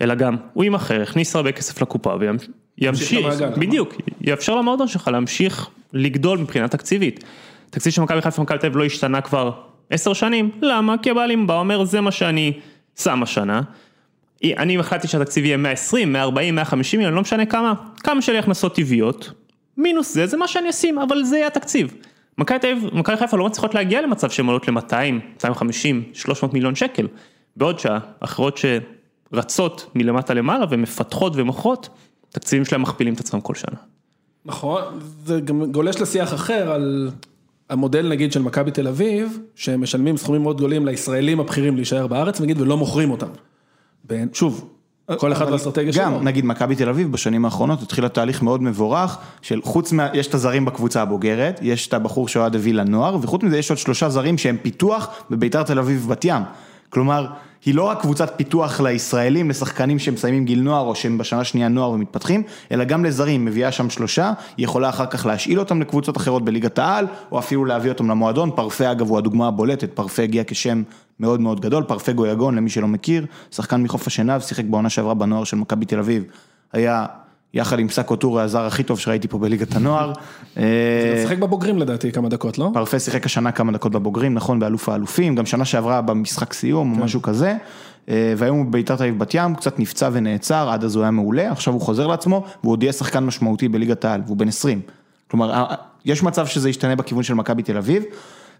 [0.00, 2.12] אלא גם הוא יימכר, יכניס הרבה כסף לקופה
[2.78, 3.60] למעגל, נכון.
[3.60, 7.24] בדיוק, יאפשר למועדון שלך להמשיך לגדול מבחינה תקציבית.
[7.70, 9.50] תקציב של מכבי חיפה ומכבי תל אביב לא השתנה כבר
[9.90, 10.98] עשר שנים, למה?
[10.98, 12.52] כי הבעלים בא אומר זה מה שאני
[12.98, 13.60] שם השנה.
[14.44, 19.30] אני החלטתי שהתקציב יהיה 120, 140, 150 מיליון, לא משנה כמה, כמה שלי הכנסות טבעיות,
[19.76, 21.94] מינוס זה, זה מה שאני אשים, אבל זה יהיה התקציב.
[22.38, 24.94] מכבי תל אביב, מכבי חיפה לא מצליחות להגיע למצב שהן עולות ל-200,
[25.34, 27.08] 250, 300 מיליון שקל,
[27.56, 28.60] בעוד שהאחרות
[29.32, 31.88] שרצות מלמטה למעלה ומפתחות ומוכרות,
[32.32, 33.76] התקציבים שלהם מכפילים את עצמם כל שנה.
[34.44, 34.82] נכון,
[35.26, 37.10] זה גם גולש לשיח אחר על
[37.70, 42.40] המודל נגיד של מכבי תל אביב, שהם משלמים סכומים מאוד גדולים לישראלים הבכירים להישאר בארץ,
[42.40, 43.26] נגיד, ולא מוכרים אותם.
[44.04, 44.68] בין- שוב,
[45.18, 46.04] כל אחד אבל והאסטרטגיה שלו.
[46.04, 50.26] גם, נגיד מכבי תל אביב בשנים האחרונות התחילה תהליך מאוד מבורך של חוץ מה, יש
[50.26, 54.08] את הזרים בקבוצה הבוגרת, יש את הבחור שאוהד הביא לנוער, וחוץ מזה יש עוד שלושה
[54.08, 56.42] זרים שהם פיתוח בביתר תל אביב בת ים.
[56.90, 57.26] כלומר,
[57.64, 61.90] היא לא רק קבוצת פיתוח לישראלים, לשחקנים שמסיימים גיל נוער או שהם בשנה שנייה נוער
[61.90, 62.42] ומתפתחים,
[62.72, 66.78] אלא גם לזרים, מביאה שם שלושה, היא יכולה אחר כך להשאיל אותם לקבוצות אחרות בליגת
[66.78, 70.82] העל, או אפילו להביא אותם למועדון, פרפה אגב הוא הדוגמה הבולטת, פרפה הגיע כשם
[71.20, 75.44] מאוד מאוד גדול, פרפה גויגון למי שלא מכיר, שחקן מחוף השנהב, שיחק בעונה שעברה בנוער
[75.44, 76.24] של מכבי תל אביב,
[76.72, 77.06] היה
[77.54, 80.12] יחד עם סאקו טורי הזר הכי טוב שראיתי פה בליגת הנוער.
[80.56, 80.62] אה,
[81.22, 82.70] שיחק בבוגרים לדעתי כמה דקות, לא?
[82.74, 87.04] פרפה שיחק השנה כמה דקות בבוגרים, נכון, באלוף האלופים, גם שנה שעברה במשחק סיום או
[87.04, 87.56] משהו כזה,
[88.08, 91.10] אה, והיום הוא בביתר תל אביב בת ים, קצת נפצע ונעצר, עד אז הוא היה
[91.10, 94.80] מעולה, עכשיו הוא חוזר לעצמו, והוא עוד יהיה שחקן משמעותי בליגת העל, והוא בן 20.
[95.30, 95.74] כלומר, אה,
[96.04, 98.04] יש מצב שזה ישתנה בכיוון של מכבי תל אביב,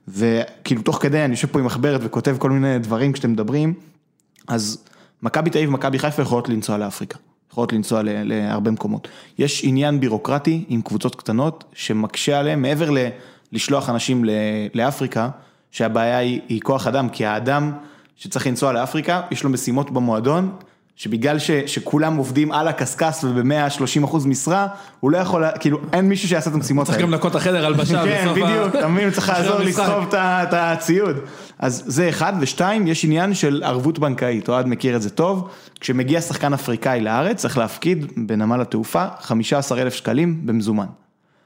[0.08, 3.74] וכאילו תוך כדי אני יושב פה עם מחברת וכותב כל מיני דברים כשאתם מדברים,
[4.48, 4.84] אז
[5.22, 7.18] מכבי תל אביב ומכבי חיפה יכולות לנסוע לאפריקה,
[7.52, 9.08] יכולות לנסוע להרבה מקומות.
[9.38, 12.90] יש עניין בירוקרטי עם קבוצות קטנות שמקשה עליהם, מעבר
[13.52, 14.24] לשלוח אנשים
[14.74, 15.28] לאפריקה,
[15.70, 17.72] שהבעיה היא כוח אדם, כי האדם
[18.16, 20.52] שצריך לנסוע לאפריקה, יש לו משימות במועדון,
[20.96, 24.66] שבגלל ש, שכולם עובדים על הקשקש וב-130 אחוז משרה,
[25.00, 27.06] הוא לא יכול, כאילו אין מישהו שיעשה את המשימות צריך האלה.
[27.06, 29.58] גם לנקות את החדר הלבשה כן, בדיוק, אתה מבין, צריך לעזור.
[29.58, 31.16] לסחוב את הציוד.
[31.58, 35.48] אז זה אחד, ושתיים, יש עניין של ערבות בנקאית, אוהד מכיר את זה טוב,
[35.80, 40.86] כשמגיע שחקן אפריקאי לארץ, צריך להפקיד בנמל התעופה 15 אלף שקלים במזומן.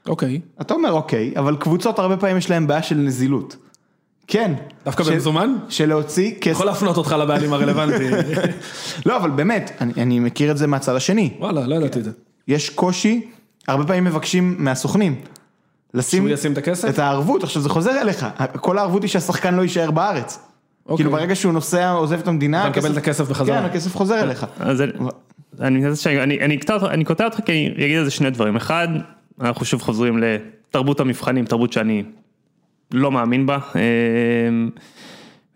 [0.07, 0.41] אוקיי.
[0.61, 3.55] אתה אומר אוקיי, אבל קבוצות הרבה פעמים יש להן בעיה של נזילות.
[4.27, 4.53] כן.
[4.85, 5.55] דווקא של- במזומן?
[5.69, 6.51] של להוציא כסף.
[6.51, 8.03] יכול להפנות אותך לבעלים הרלוונטי.
[9.05, 11.33] לא, אבל באמת, אני, אני מכיר את זה מהצד השני.
[11.39, 12.11] וואלה, לא ידעתי את זה.
[12.47, 13.21] יש קושי,
[13.67, 15.15] הרבה פעמים מבקשים מהסוכנים.
[15.93, 16.89] לשים שהוא ישים את הכסף?
[16.89, 18.25] את הערבות, עכשיו זה חוזר אליך,
[18.61, 20.39] כל הערבות היא שהשחקן לא יישאר בארץ.
[20.85, 20.97] אוקיי.
[20.97, 23.59] כאילו ברגע שהוא נוסע, עוזב את המדינה, אתה מקבל את הכסף בחזרה.
[23.59, 24.45] כן, הכסף חוזר אליך.
[24.59, 24.91] אז אני-
[25.59, 28.11] אני מתנצל שאני- אני- אני אקטע אותך- אני קוטע אותך כי אני אגיד על זה
[28.11, 28.55] שני דברים.
[28.55, 28.87] אחד,
[29.41, 32.03] אנחנו שוב חוזרים לתרבות המבחנים, תרבות שאני
[32.91, 33.57] לא מאמין בה.
[33.75, 34.69] אמ,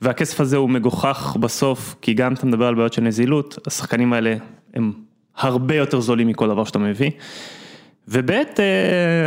[0.01, 4.35] והכסף הזה הוא מגוחך בסוף, כי גם אתה מדבר על בעיות של נזילות, השחקנים האלה
[4.73, 4.93] הם
[5.37, 7.11] הרבה יותר זולים מכל דבר שאתה מביא.
[8.07, 8.43] וב' אה,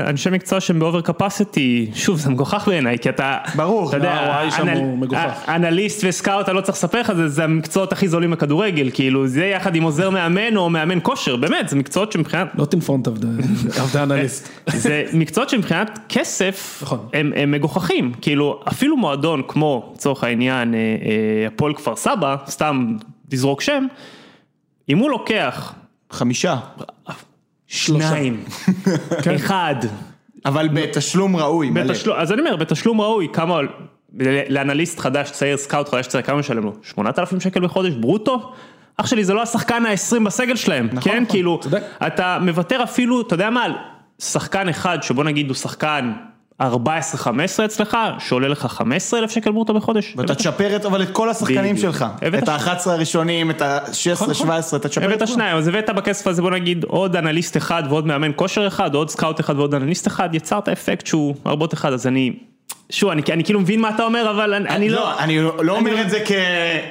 [0.06, 4.80] אנשי מקצוע שהם באובר קפסיטי, שוב זה מגוחך בעיניי, כי אתה, ברור, אתה יודע, אנל-
[4.96, 5.44] מגוחך.
[5.48, 9.46] אנליסט וסקאוט, אני לא צריך לספר לך, זה, זה המקצועות הכי זולים בכדורגל, כאילו זה
[9.46, 13.08] יחד עם עוזר מאמן או מאמן כושר, באמת, זה מקצועות שמבחינת, לא תנפון את
[13.96, 14.48] האנליסט.
[14.66, 17.08] זה מקצועות שמבחינת כסף, נכון.
[17.12, 22.96] הם, הם מגוחכים, כאילו אפילו מועדון כמו לצורך העניין אה, אה, הפועל כפר סבא, סתם
[23.28, 23.86] תזרוק שם,
[24.88, 25.74] אם הוא לוקח
[26.10, 26.56] חמישה.
[27.74, 28.44] שניים,
[29.36, 29.74] אחד,
[30.46, 31.84] אבל בתשלום ראוי, מלא.
[31.84, 33.60] בתשלום, אז אני אומר, בתשלום ראוי, כמה,
[34.48, 36.72] לאנליסט חדש, צעיר, סקאוט חדש, צעיר, כמה משלם לו?
[36.82, 38.52] 8,000 שקל בחודש ברוטו?
[38.96, 41.22] אח שלי, זה לא השחקן ה-20 בסגל שלהם, נכון, כן?
[41.22, 41.82] נכון, כאילו, צודק.
[42.06, 43.72] אתה מוותר אפילו, אתה יודע מה, על
[44.18, 46.12] שחקן אחד, שבוא נגיד הוא שחקן
[46.62, 46.64] 14-15
[47.64, 50.14] אצלך, שעולה לך 15,000 שקל ברוטו בחודש.
[50.16, 51.76] ואתה תשפר את, אבל את כל השחקנים.
[51.76, 52.04] שלך.
[52.38, 55.28] את ש- ה-11 הראשונים, את ה-16-17, אתה תשפר את הבאת.
[55.28, 59.10] שניים, אז הבאת בכסף הזה בוא נגיד עוד אנליסט אחד ועוד מאמן כושר אחד, עוד
[59.10, 62.32] scout אחד ועוד אנליסט אחד, יצרת אפקט שהוא הרבה יותר אחד, אז אני,
[62.90, 65.76] שוב, אני, אני כאילו מבין מה אתה אומר, אבל אני, אני לא, לא, אני לא
[65.76, 66.32] אומר את זה כ...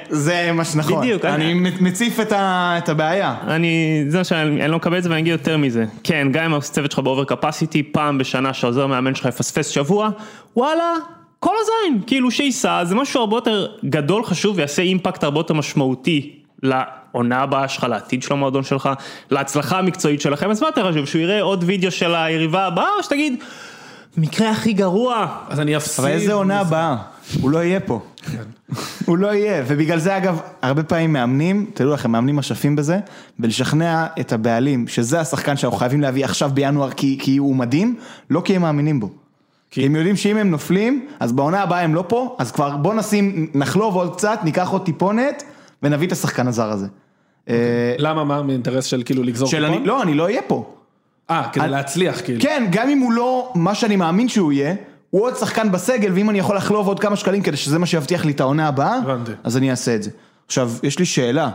[0.08, 1.00] זה מה שנכון.
[1.00, 3.34] בדיוק, אני אני- מציף את ה- את הבעיה.
[3.46, 5.84] אני, זה מה שאני אני לא מקבל את זה ואני אגיד יותר מזה.
[6.04, 10.08] כן, גם אם הצוות שלך ב over capacity, פעם בשנה שהעוזר מאמן שלך יפספס שבוע,
[10.56, 10.92] וואלה,
[11.40, 16.32] כל הזין, כאילו שייסע, זה משהו הרבה יותר גדול, חשוב ויעשה אימפקט הרבה יותר משמעותי.
[16.62, 18.88] לעונה הבאה שלך, לעתיד של המועדון שלך,
[19.30, 23.02] להצלחה המקצועית שלכם, אז מה יותר חשוב, שהוא יראה עוד וידאו של היריבה הבאה, או
[23.02, 23.34] שתגיד,
[24.16, 26.04] מקרה הכי גרוע, אז אני אפסיד.
[26.04, 26.96] אבל איזה עונה הבאה?
[27.40, 28.00] הוא לא יהיה פה.
[29.04, 32.98] הוא לא יהיה, ובגלל זה אגב, הרבה פעמים מאמנים, תדעו לכם, מאמנים אשפים בזה,
[33.40, 37.96] ולשכנע את הבעלים שזה השחקן שאנחנו חייבים להביא עכשיו בינואר כי, כי הוא מדהים,
[38.30, 39.10] לא כי הם מאמינים בו.
[39.70, 42.94] כי הם יודעים שאם הם נופלים, אז בעונה הבאה הם לא פה, אז כבר בוא
[42.94, 45.42] נשים, נחלוב עוד קצת, ניקח עוד טיפונת,
[45.82, 46.86] ונביא את השחקן הזר הזה.
[47.48, 49.84] אה, למה, מה, מאינטרס של כאילו לגזור קופון?
[49.84, 50.74] לא, אני לא אהיה פה.
[51.30, 52.40] אה, כדי להצליח כאילו.
[52.40, 54.74] כן, גם אם הוא לא מה שאני מאמין שהוא יהיה,
[55.10, 58.24] הוא עוד שחקן בסגל, ואם אני יכול לחלוב עוד כמה שקלים כדי שזה מה שיבטיח
[58.24, 59.32] לי את העונה הבאה, הבנתי.
[59.44, 60.10] אז אני אעשה את זה.
[60.46, 61.50] עכשיו, יש לי שאלה,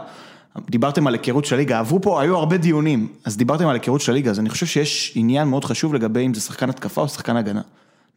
[0.70, 4.11] דיברתם על היכרות של הליגה, עברו פה, היו הרבה דיונים, אז דיברתם על היכרות של
[4.11, 7.38] הליגה, אז אני חושב שיש עניין מאוד חשוב לגבי אם זה שחקן התקפה או שחקן
[7.38, 7.61] הגנה.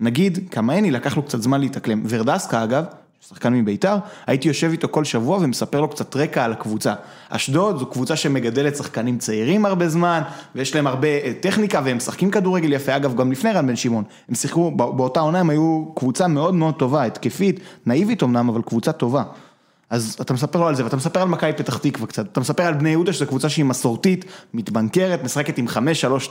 [0.00, 2.84] נגיד, קמאני לקח לו קצת זמן להתאקלם, ורדסקה אגב,
[3.28, 3.96] שחקן מביתר,
[4.26, 6.94] הייתי יושב איתו כל שבוע ומספר לו קצת רקע על הקבוצה.
[7.28, 10.22] אשדוד זו קבוצה שמגדלת שחקנים צעירים הרבה זמן,
[10.54, 14.04] ויש להם הרבה אה, טכניקה והם משחקים כדורגל יפה, אגב גם לפני רן בן שמעון,
[14.28, 18.62] הם שיחקו, בא- באותה עונה הם היו קבוצה מאוד מאוד טובה, התקפית, נאיבית אמנם, אבל
[18.62, 19.22] קבוצה טובה.
[19.90, 22.62] אז אתה מספר לו על זה, ואתה מספר על מכבי פתח תקווה קצת, אתה מספר
[22.62, 25.66] על בני יהודה שזו קבוצה שהיא מסורתית, מתבנקרת, משחקת עם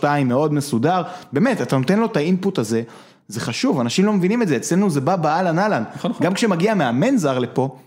[0.01, 1.01] 5-3-2 מאוד מסודר,
[1.33, 2.81] באמת, אתה נותן לו את ה input הזה,
[3.31, 6.25] זה חשוב, אנשים לא מבינים את זה, אצלנו זה בא באהלן אהלן, נכון, נכון.
[6.25, 7.77] גם כשמגיע מאמן זר לפה,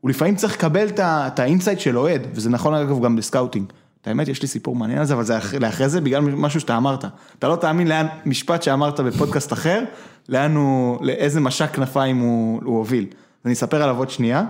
[0.00, 3.66] הוא לפעמים צריך לקבל את ה insight של אוהד, וזה נכון אגב גם ב scouting.
[4.02, 6.60] את האמת, יש לי סיפור מעניין על זה, אבל זה אח- לאחרי זה בגלל משהו
[6.60, 7.04] שאתה אמרת.
[7.38, 9.84] אתה לא תאמין לאן, משפט שאמרת בפודקאסט אחר,
[10.28, 13.06] לאן הוא, לאיזה משק כנפיים הוא, הוא הוביל.
[13.44, 14.44] אני אספר עליו עוד שנייה,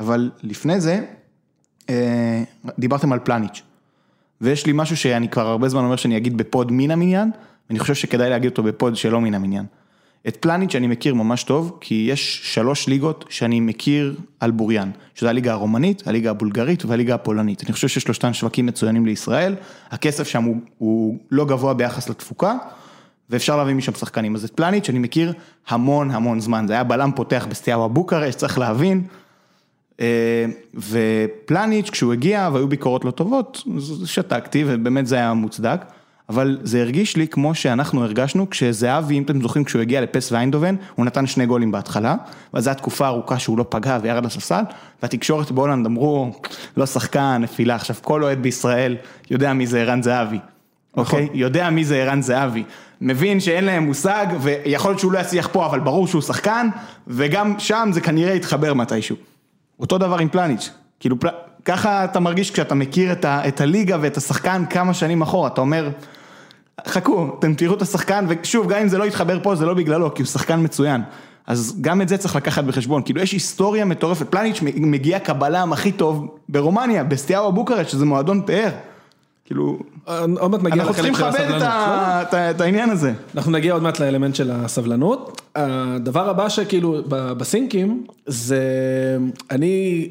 [0.00, 1.00] אבל לפני זה,
[1.90, 2.42] אה,
[2.78, 3.62] דיברתם על פלניץ'.
[4.40, 7.30] ויש לי משהו שאני כבר הרבה זמן אומר שאני אגיד בפוד מן המניין,
[7.70, 9.64] ואני חושב שכדאי להגיד אותו בפוד שלא מן המניין.
[10.28, 15.28] את פלניץ' אני מכיר ממש טוב, כי יש שלוש ליגות שאני מכיר על בוריין, שזה
[15.28, 17.64] הליגה הרומנית, הליגה הבולגרית והליגה הפולנית.
[17.64, 19.54] אני חושב ששלושתן שווקים מצוינים לישראל,
[19.90, 22.54] הכסף שם הוא, הוא לא גבוה ביחס לתפוקה,
[23.30, 24.34] ואפשר להביא משם שחקנים.
[24.34, 25.32] אז את פלניץ' אני מכיר
[25.68, 29.02] המון המון זמן, זה היה בלם פותח בסטיאבה בוקרשט, צריך להבין.
[30.00, 33.62] אה, ופלניץ' כשהוא הגיע והיו ביקורות לא טובות,
[34.04, 35.80] שתקתי ובאמת זה היה מוצדק,
[36.28, 40.74] אבל זה הרגיש לי כמו שאנחנו הרגשנו כשזהבי, אם אתם זוכרים, כשהוא הגיע לפס ואיינדובן,
[40.94, 42.14] הוא נתן שני גולים בהתחלה,
[42.54, 44.62] ואז זו הייתה תקופה ארוכה שהוא לא פגע וירד לספסל,
[45.02, 46.32] והתקשורת בהולנד אמרו,
[46.76, 48.96] לא שחקן, נפילה, עכשיו כל אוהד בישראל
[49.30, 50.38] יודע מי זה ערן זהבי.
[50.96, 51.28] אוקיי?
[51.34, 52.64] יודע מי זה ערן זהבי.
[53.00, 56.68] מבין שאין להם מושג, ויכול להיות שהוא לא יצליח פה, אבל ברור שהוא שחקן,
[57.06, 59.16] וגם שם זה כנראה יתחבר מתישהו.
[59.80, 60.70] אותו דבר עם פלניץ',
[61.00, 61.28] כאילו פל...
[61.66, 63.48] ככה אתה מרגיש כשאתה מכיר את, ה...
[63.48, 65.90] את הליגה ואת השחקן כמה שנים אחורה, אתה אומר,
[66.86, 70.14] חכו, אתם תראו את השחקן, ושוב, גם אם זה לא יתחבר פה, זה לא בגללו,
[70.14, 71.02] כי הוא שחקן מצוין.
[71.46, 75.92] אז גם את זה צריך לקחת בחשבון, כאילו יש היסטוריה מטורפת, פלניץ' מגיע כבלם הכי
[75.92, 78.70] טוב ברומניה, בסטיאבה בוקרשט, שזה מועדון פאר.
[79.44, 79.78] כאילו,
[80.38, 81.62] עוד מעט נגיע אנחנו צריכים לכבד
[82.32, 83.12] את, העניין הזה.
[83.34, 85.40] אנחנו נגיע עוד מעט לאלמנט של הסבלנות.
[85.54, 88.60] הדבר הבא שכאילו בסינקים, זה
[89.50, 90.08] אני,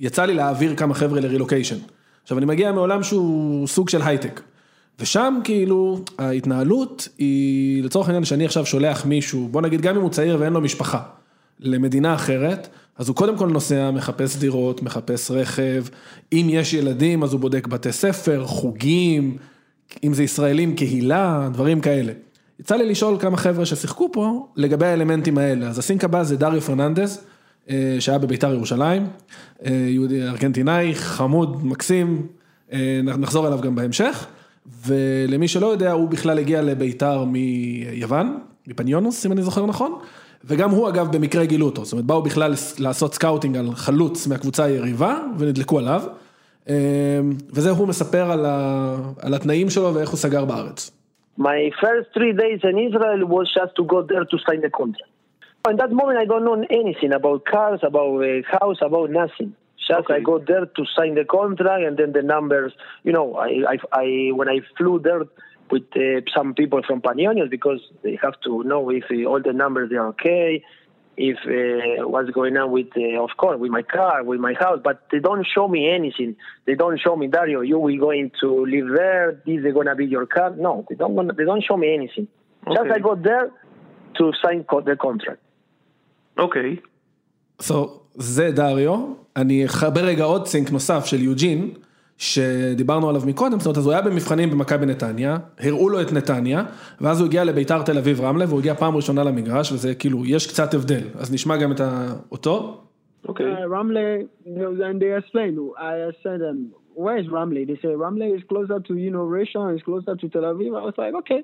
[0.00, 1.76] יצא לי להעביר כמה חבר'ה לרילוקיישן.
[2.22, 4.40] עכשיו אני מגיע מעולם שהוא סוג של הייטק.
[4.98, 10.10] ושם כאילו ההתנהלות היא לצורך העניין שאני עכשיו שולח מישהו, בוא נגיד גם אם הוא
[10.10, 11.00] צעיר ואין לו משפחה,
[11.60, 15.84] למדינה אחרת, אז הוא קודם כל נוסע, מחפש דירות, מחפש רכב,
[16.32, 19.36] אם יש ילדים אז הוא בודק בתי ספר, חוגים,
[20.04, 22.12] אם זה ישראלים, קהילה, דברים כאלה.
[22.60, 26.60] יצא לי לשאול כמה חבר'ה ששיחקו פה לגבי האלמנטים האלה, אז הסינק הבא זה דריו
[26.60, 27.29] פרננדז, אה,
[28.00, 29.06] שהיה בביתר ירושלים,
[29.66, 32.26] אה, יהודי ארגנטינאי, חמוד, מקסים,
[32.72, 34.26] אה, נחזור אליו גם בהמשך,
[34.86, 39.98] ולמי שלא יודע, הוא בכלל הגיע לביתר מיוון, מפניוניוס, אם אני זוכר נכון,
[40.44, 44.64] וגם הוא אגב במקרה גילו אותו, זאת אומרת באו בכלל לעשות scouting על חלוץ מהקבוצה
[44.64, 46.02] היריבה, ונדלקו עליו,
[46.68, 46.74] אה,
[47.52, 48.96] וזה הוא מספר על, ה...
[49.22, 50.90] על התנאים שלו ואיך הוא סגר בארץ.
[51.38, 55.09] My first three days in Israel was just to go there to sign the contract.
[55.68, 59.54] In that moment, I don't know anything about cars, about uh, house, about nothing.
[59.86, 62.72] Just I go there to sign the contract, and then the numbers.
[63.02, 65.22] You know, I, I, I when I flew there
[65.70, 69.52] with uh, some people from Panionios because they have to know if uh, all the
[69.52, 70.64] numbers are okay,
[71.16, 74.80] if uh, what's going on with, uh, of course, with my car, with my house.
[74.82, 76.36] But they don't show me anything.
[76.66, 77.60] They don't show me Dario.
[77.60, 79.42] You will going to live there.
[79.44, 80.54] This is gonna be your car.
[80.56, 81.36] No, they don't.
[81.36, 82.28] They don't show me anything.
[82.66, 83.50] Just I go there
[84.18, 85.40] to sign co- the contract.
[86.40, 86.76] אוקיי.
[87.62, 87.74] So,
[88.14, 91.70] זה דריו, אני אחבר רגע עוד סינק נוסף של יוג'ין,
[92.18, 96.64] שדיברנו עליו מקודם, זאת אומרת, אז הוא היה במבחנים במכבי נתניה, הראו לו את נתניה,
[97.00, 100.46] ואז הוא הגיע לביתר תל אביב רמלה, והוא הגיע פעם ראשונה למגרש, וזה כאילו, יש
[100.46, 102.06] קצת הבדל, אז נשמע גם את ה...
[102.32, 102.80] אותו.
[103.28, 103.46] אוקיי.
[103.54, 105.58] Uh, Ramle, you know, and they explained.
[105.78, 106.58] I said, um,
[106.94, 107.66] where is Ramle?
[107.66, 110.72] They said Ramle is closer to you know Rishon, is closer to Tel Aviv.
[110.80, 111.40] I was like, okay.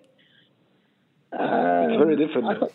[1.33, 2.47] Uh, It's very different.
[2.61, 2.73] Thought-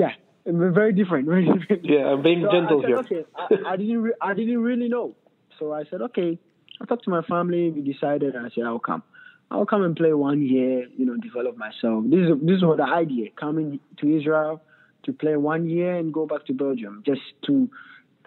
[0.00, 0.14] yeah,
[0.44, 1.26] Very different.
[1.28, 1.84] Very different.
[1.84, 2.98] Yeah, I'm being so gentle said, here.
[2.98, 4.02] Okay, I, I didn't.
[4.02, 5.14] Re- I didn't really know.
[5.58, 6.38] So I said, okay.
[6.80, 7.70] I talked to my family.
[7.70, 8.34] We decided.
[8.34, 9.04] I said, I'll come.
[9.52, 10.86] I'll come and play one year.
[10.96, 12.04] You know, develop myself.
[12.06, 13.30] This is this was the idea.
[13.38, 14.62] Coming to Israel
[15.04, 17.68] to play one year and go back to Belgium just to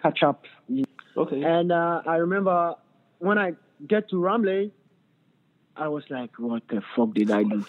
[0.02, 0.44] catch up.
[1.16, 1.42] Okay.
[1.42, 2.74] And uh, I remember
[3.18, 3.52] when I
[3.86, 4.70] get to Ramley,
[5.78, 7.60] I was like, what the fuck did I do?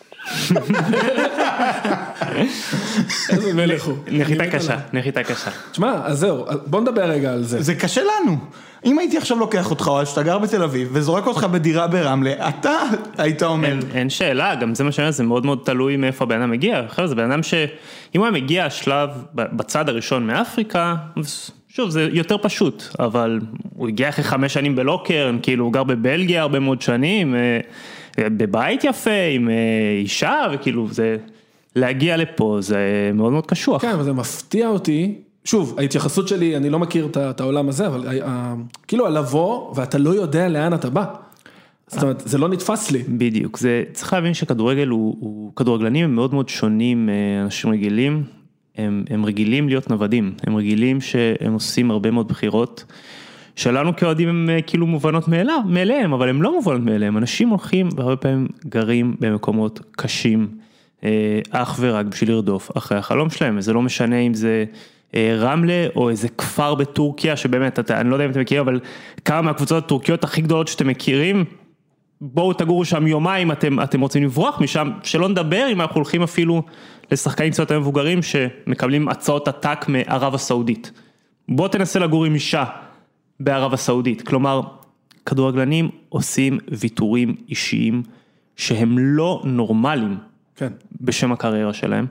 [3.30, 3.98] איזה מלך הוא.
[4.08, 5.52] נחיתה קשה, נחיתה קשה.
[5.72, 7.62] תשמע, אז זהו, בוא נדבר רגע על זה.
[7.62, 8.38] זה קשה לנו.
[8.86, 12.78] אם הייתי עכשיו לוקח אותך, או שאתה גר בתל אביב, וזורק אותך בדירה ברמלה, אתה
[13.18, 16.26] היית אומר, אין, אין שאלה, גם זה מה שאני אומר, זה מאוד מאוד תלוי מאיפה
[16.26, 17.68] הבן אדם מגיע, אחרי זה בן אדם שאם
[18.20, 20.96] הוא היה מגיע שלב ב- בצד הראשון מאפריקה,
[21.70, 23.40] שוב, זה יותר פשוט, אבל
[23.76, 27.60] הוא הגיע אחרי חמש שנים בלוקרן, כאילו הוא גר בבלגיה הרבה מאוד שנים, אה,
[28.20, 29.54] בבית יפה, עם אה,
[30.02, 31.18] אישה, וכאילו זה,
[31.76, 32.78] להגיע לפה זה
[33.14, 33.82] מאוד מאוד קשוח.
[33.82, 35.16] כן, אבל זה מפתיע אותי,
[35.46, 38.56] שוב, ההתייחסות שלי, אני לא מכיר את העולם הזה, אבל ה- ה-
[38.88, 41.06] כאילו הלבוא ואתה לא יודע לאן אתה בא.
[41.88, 43.04] זאת אומרת, זה לא נתפס לי.
[43.08, 48.24] בדיוק, זה, צריך להבין שכדורגל הוא, הוא, כדורגלנים הם מאוד מאוד שונים מאנשים רגילים,
[48.78, 52.84] הם, הם רגילים להיות נוודים, הם רגילים שהם עושים הרבה מאוד בחירות,
[53.58, 55.28] שלנו כאוהדים הם אה, כאילו מובנות
[55.66, 60.48] מאליהם, אבל הם לא מובנות מאליהם, אנשים הולכים והרבה פעמים גרים במקומות קשים,
[61.04, 64.66] אה, אך ורק בשביל לרדוף אחרי החלום שלהם, וזה לא משנה אם זה...
[65.16, 68.80] אה, רמלה או איזה כפר בטורקיה שבאמת, אתה, אני לא יודע אם אתם מכירים, אבל
[69.26, 71.46] כמה מהקבוצות הטורקיות הכי גדולות שאתם מכירים,
[72.22, 76.64] בואו תגורו שם יומיים, אתם, אתם רוצים לברוח משם, שלא נדבר אם אנחנו הולכים אפילו
[77.12, 80.92] לשחקנים קצת מבוגרים שמקבלים הצעות עתק מערב הסעודית.
[81.50, 82.64] בוא תנסה לגור עם אישה
[83.40, 84.62] בערב הסעודית, כלומר,
[85.26, 88.04] כדורגלנים עושים ויתורים אישיים
[88.56, 90.18] שהם לא נורמליים
[90.56, 90.74] כן.
[91.02, 92.06] בשם הקריירה שלהם.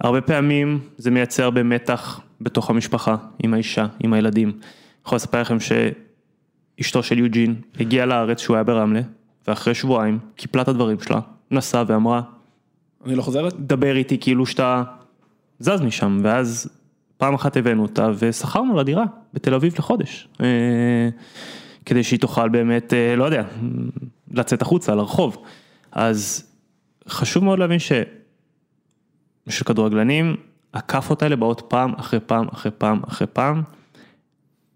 [0.00, 4.48] הרבה פעמים זה מייצר הרבה מתח בתוך המשפחה, עם האישה, עם הילדים.
[4.48, 4.58] אני
[5.06, 9.00] יכול לספר לכם שאשתו של יוג'ין הגיעה לארץ שהוא היה ברמלה,
[9.48, 12.22] ואחרי שבועיים קיפלה את הדברים שלה, נסעה ואמרה,
[13.06, 13.54] אני לא חוזרת?
[13.60, 14.82] דבר איתי כאילו שאתה
[15.58, 16.68] זז משם, ואז
[17.18, 19.04] פעם אחת הבאנו אותה ושכרנו לה דירה
[19.34, 21.08] בתל אביב לחודש, אה,
[21.86, 23.42] כדי שהיא תוכל באמת, אה, לא יודע,
[24.30, 25.44] לצאת החוצה לרחוב.
[25.92, 26.52] אז
[27.08, 27.92] חשוב מאוד להבין ש...
[29.48, 30.36] של כדורגלנים,
[30.74, 33.62] הכאפות האלה באות פעם אחרי פעם אחרי פעם אחרי פעם,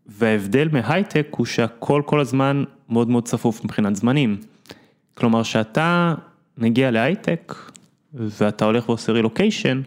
[0.07, 4.40] וההבדל מהייטק הוא שהכל כל הזמן מאוד מאוד צפוף מבחינת זמנים.
[5.14, 6.14] כלומר שאתה
[6.59, 7.55] מגיע להייטק
[8.14, 9.82] ואתה הולך ועושה רילוקיישן,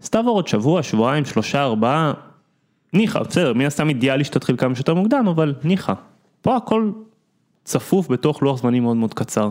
[0.00, 2.12] תעבור עוד שבוע, שבועיים, שלושה, ארבעה,
[2.92, 5.92] ניחא, בסדר, מן הסתם אידיאלי שתתחיל כמה שיותר מוקדם, אבל ניחא.
[6.42, 6.90] פה הכל
[7.64, 9.50] צפוף בתוך לוח זמנים מאוד מאוד קצר.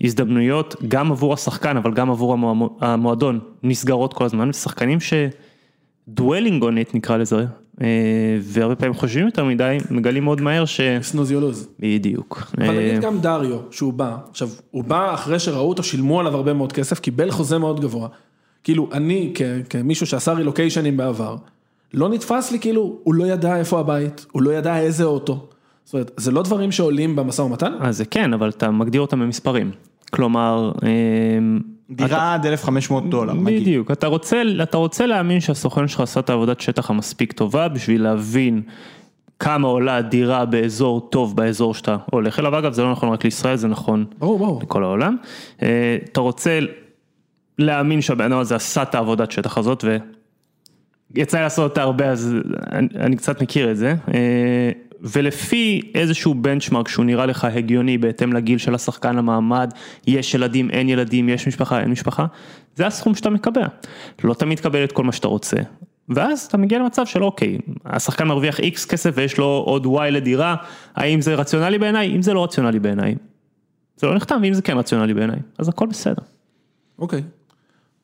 [0.00, 5.14] הזדמנויות גם עבור השחקן, אבל גם עבור המוע- המועדון, נסגרות כל הזמן, שחקנים ש...
[6.08, 7.46] דואלינג on it נקרא לזה,
[7.82, 7.86] אה,
[8.40, 10.80] והרבה פעמים חושבים יותר מדי, מגלים מאוד מהר ש...
[11.02, 11.68] סנוז יולוז.
[11.80, 12.42] בדיוק.
[12.58, 16.36] אבל אה, נגיד גם דריו, שהוא בא, עכשיו, הוא בא אחרי שראו אותו, שילמו עליו
[16.36, 18.08] הרבה מאוד כסף, קיבל חוזה מאוד גבוה.
[18.64, 21.36] כאילו, אני, כ- כמישהו שעשה רילוקיישנים בעבר,
[21.94, 25.46] לא נתפס לי כאילו, הוא לא ידע איפה הבית, הוא לא ידע איזה אוטו.
[25.84, 27.72] זאת אומרת, זה לא דברים שעולים במשא ומתן?
[27.80, 29.70] אז זה כן, אבל אתה מגדיר אותם במספרים.
[30.12, 30.88] כלומר, אה,
[31.90, 33.60] דירה עד 1,500 דולר, נגיד.
[33.62, 38.02] בדיוק, אתה רוצה, אתה רוצה להאמין שהסוכן שלך עשה את העבודת שטח המספיק טובה בשביל
[38.02, 38.62] להבין
[39.38, 43.56] כמה עולה דירה באזור טוב באזור שאתה הולך אליו, אגב זה לא נכון רק לישראל,
[43.56, 44.60] זה נכון ברור, ברור.
[44.62, 45.16] לכל העולם.
[45.62, 46.58] אה, אתה רוצה
[47.58, 49.84] להאמין שהבן אדם הזה עשה את העבודת שטח הזאת
[51.14, 52.34] ויצא לעשות אותה הרבה אז
[52.72, 53.94] אני, אני קצת מכיר את זה.
[54.14, 54.70] אה,
[55.04, 59.70] ולפי איזשהו בנצ'מרק שהוא נראה לך הגיוני בהתאם לגיל של השחקן המעמד,
[60.06, 62.26] יש ילדים, אין ילדים, יש משפחה, אין משפחה,
[62.76, 63.66] זה הסכום שאתה מקבע.
[64.24, 65.56] לא תמיד תקבל את כל מה שאתה רוצה.
[66.08, 70.56] ואז אתה מגיע למצב של אוקיי, השחקן מרוויח איקס כסף ויש לו עוד וואי לדירה,
[70.94, 72.16] האם זה רציונלי בעיניי?
[72.16, 73.14] אם זה לא רציונלי בעיניי,
[73.96, 76.22] זה לא נחתם, ואם זה כן רציונלי בעיניי, אז הכל בסדר.
[76.98, 77.22] אוקיי,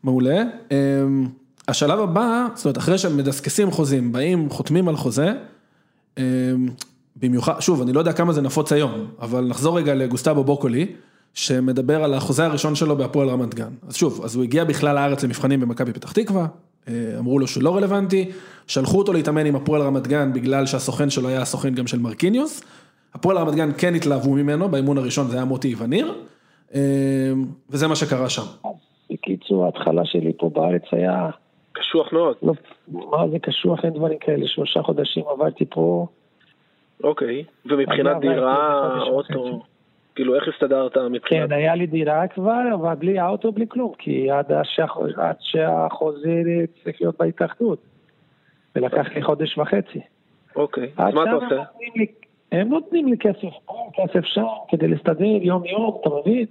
[0.04, 0.42] מעולה.
[0.70, 1.26] אמ,
[1.68, 5.32] השלב הבא, זאת אומרת, אחרי שהם מדסקסים חוזים, באים, חותמים על חוזה,
[6.18, 6.22] אמ,
[7.16, 10.86] במיוחד, שוב, אני לא יודע כמה זה נפוץ היום, אבל נחזור רגע לגוסטבו בוקולי,
[11.34, 13.72] שמדבר על החוזה הראשון שלו בהפועל רמת גן.
[13.88, 16.46] אז שוב, אז הוא הגיע בכלל לארץ למבחנים במכבי פתח תקווה,
[16.88, 18.30] אה, אמרו לו שהוא לא רלוונטי,
[18.66, 22.60] שלחו אותו להתאמן עם הפועל רמת גן בגלל שהסוכן שלו היה הסוכן גם של מרקיניוס.
[23.14, 26.14] הפועל רמת גן כן התלהבו ממנו, באימון הראשון זה היה מוטי איווניר,
[26.74, 26.80] אמ,
[27.70, 28.42] וזה מה שקרה שם.
[29.50, 31.30] בקיצור, ההתחלה שלי פה בארץ היה,
[31.72, 32.36] קשוח מאוד.
[32.42, 32.52] לא,
[32.92, 36.06] מה זה קשוח, אין דברים כאלה, שלושה חודשים עברתי פה,
[37.04, 37.44] אוקיי.
[37.66, 39.60] ומבחינת דירה, אוטו.
[40.14, 41.48] כאילו איך הסתדרת מבחינת...
[41.48, 46.42] כן, היה לי דירה כבר, אבל בלי האוטו, בלי כלום, כי עד, שהח- עד שהחוזה
[46.82, 47.78] צריך להיות בהתאחדות.
[48.76, 50.00] ולקח לי חודש וחצי.
[50.56, 50.90] אוקיי.
[50.96, 51.46] אז מה אתה עושה?
[51.46, 52.06] הם נותנים לי-
[52.52, 56.46] הם נותנים לי כסף פה, כסף שם, כדי להסתדר יום יום, אתה מבין?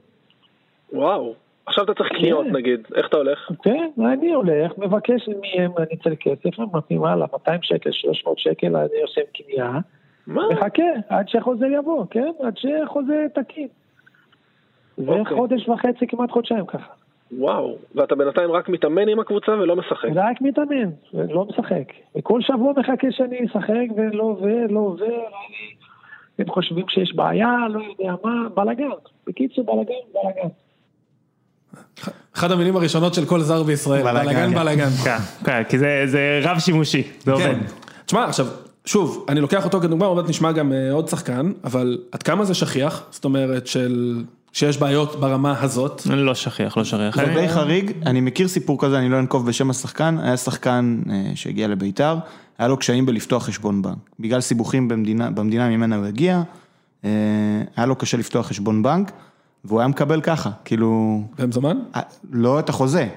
[0.93, 1.33] וואו.
[1.69, 2.55] עכשיו אתה צריך קניות כן.
[2.55, 3.51] נגיד, איך אתה הולך?
[3.63, 8.75] כן, אני הולך, מבקש מהם, אני צריך כסף, הם נותנים הלאה, 200 שקל, 300 שקל,
[8.75, 9.71] אני עושה קנייה,
[10.27, 10.41] מה?
[10.51, 12.31] מחכה עד שהחוזה יבוא, כן?
[12.43, 13.67] עד שהחוזה תקין.
[14.97, 15.37] זה אוקיי.
[15.37, 16.91] חודש וחצי, כמעט חודשיים ככה.
[17.37, 17.75] וואו.
[17.95, 20.09] ואתה בינתיים רק מתאמן עם הקבוצה ולא משחק.
[20.15, 21.83] רק מתאמן, לא משחק.
[22.15, 25.73] וכל שבוע מחכה שאני אשחק ולא עובר, לא עובר, אני-
[26.39, 28.89] הם חושבים שיש בעיה, לא יודע מה, בלאגן.
[29.27, 30.49] בקיצור, בלאגן, בלאגן.
[32.35, 34.25] אחת המילים הראשונות של כל זר בישראל, בלאגן.
[34.25, 34.89] בלאגן בלאגן.
[34.89, 37.45] כן, כן, כי זה, זה רב שימושי, זה עובד.
[37.45, 37.59] כן.
[38.05, 38.47] תשמע, עכשיו,
[38.85, 42.45] שוב, אני לוקח אותו כדוגמה, עוד מעט נשמע גם אה, עוד שחקן, אבל עד כמה
[42.45, 43.03] זה שכיח?
[43.11, 44.23] זאת אומרת של...
[44.53, 46.01] שיש בעיות ברמה הזאת.
[46.05, 47.15] לא שכיח, לא שכיח.
[47.15, 50.99] זה אני- די חריג, אני מכיר סיפור כזה, אני לא אנקוב בשם השחקן, היה שחקן
[51.09, 52.17] אה, שהגיע לביתר,
[52.57, 53.97] היה לו קשיים בלפתוח חשבון בנק.
[54.19, 56.41] בגלל סיבוכים במדינה, במדינה ממנה הוא הגיע,
[57.05, 57.09] אה,
[57.75, 59.11] היה לו קשה לפתוח חשבון בנק,
[59.65, 61.77] והוא היה מקבל ככה, כאילו, במזומן?
[61.95, 62.01] אה,
[62.31, 63.07] לא את החוזה,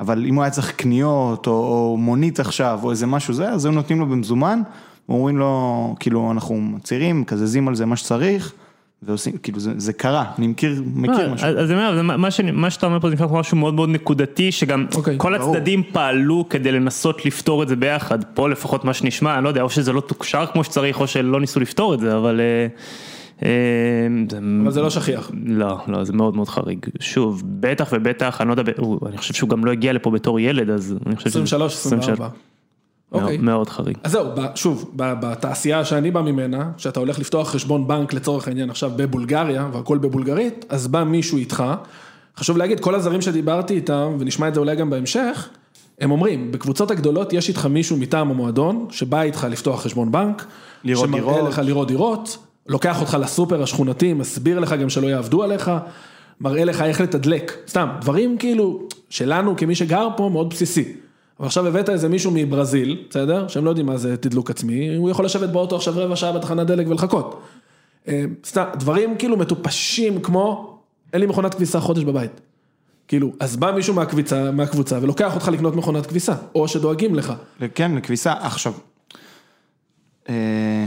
[0.00, 3.64] אבל אם הוא היה צריך קניות, או, או מונית עכשיו, או איזה משהו זה, אז
[3.64, 4.60] היו נותנים לו במזומן,
[5.08, 8.52] אומרים לו, כאילו, אנחנו מצהירים, מקזזים על זה מה שצריך,
[9.02, 11.48] ועושים, כאילו, זה, זה קרה, אני מכיר, מכיר לא, משהו.
[11.48, 13.74] אז אני אומר, זה מה- מה שאני- מה שאתה אומר פה זה נקרא משהו מאוד
[13.74, 15.56] מאוד נקודתי, שגם אוקיי, כל ברור.
[15.56, 19.62] הצדדים פעלו כדי לנסות לפתור את זה ביחד, פה לפחות מה שנשמע, אני לא יודע,
[19.62, 22.40] או שזה לא תוקשר כמו שצריך, או שלא ניסו לפתור את זה, אבל...
[22.40, 25.30] אה, אה, זה- אבל זה לא שכיח.
[25.44, 26.86] לא, לא, זה מאוד מאוד חריג.
[27.00, 28.72] שוב, בטח ובטח, אני לא יודע,
[29.06, 31.30] אני חושב שהוא גם לא הגיע לפה בתור ילד, אז אני חושב...
[31.30, 32.28] שזה- 23, 24.
[33.12, 33.36] אוקיי.
[33.36, 33.96] מאוד- חריג.
[34.04, 38.48] אז זהו, ב- שוב, ב- בתעשייה שאני בא ממנה, שאתה הולך לפתוח חשבון בנק לצורך
[38.48, 41.64] העניין עכשיו בבולגריה, והכל בבולגרית, אז בא מישהו איתך,
[42.36, 45.48] חשוב להגיד, כל הזרים שדיברתי איתם, ונשמע את זה אולי גם בהמשך,
[46.00, 50.46] הם אומרים, בקבוצות הגדולות יש איתך מישהו מטעם המועדון, שבא איתך לפתוח חשבון בנק,
[50.84, 51.48] לראות שמראה דירות.
[51.48, 52.38] לך לראות דירות,
[52.68, 55.70] לוקח אותך לסופר השכונתי, מסביר לך גם שלא יעבדו עליך,
[56.40, 60.92] מראה לך איך לתדלק, סתם, דברים כאילו, שלנו כמי שגר פה מאוד בסיסי.
[61.38, 63.48] אבל עכשיו הבאת איזה מישהו מברזיל, בסדר?
[63.48, 66.66] שהם לא יודעים מה זה תדלוק עצמי, הוא יכול לשבת באוטו עכשיו רבע שעה בתחנת
[66.66, 67.42] דלק ולחכות.
[68.08, 70.78] אה, סתם, דברים כאילו מטופשים כמו,
[71.12, 72.40] אין לי מכונת כביסה חודש בבית.
[73.08, 77.32] כאילו, אז בא מישהו מהקביצה, מהקבוצה ולוקח אותך לקנות מכונת כביסה, או שדואגים לך.
[77.74, 78.32] כן, לכביסה.
[78.32, 78.72] עכשיו,
[80.28, 80.86] אה,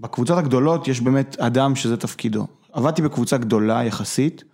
[0.00, 2.46] בקבוצות הגדולות יש באמת אדם שזה תפקידו.
[2.72, 4.44] עבדתי בקבוצה גדולה יחסית,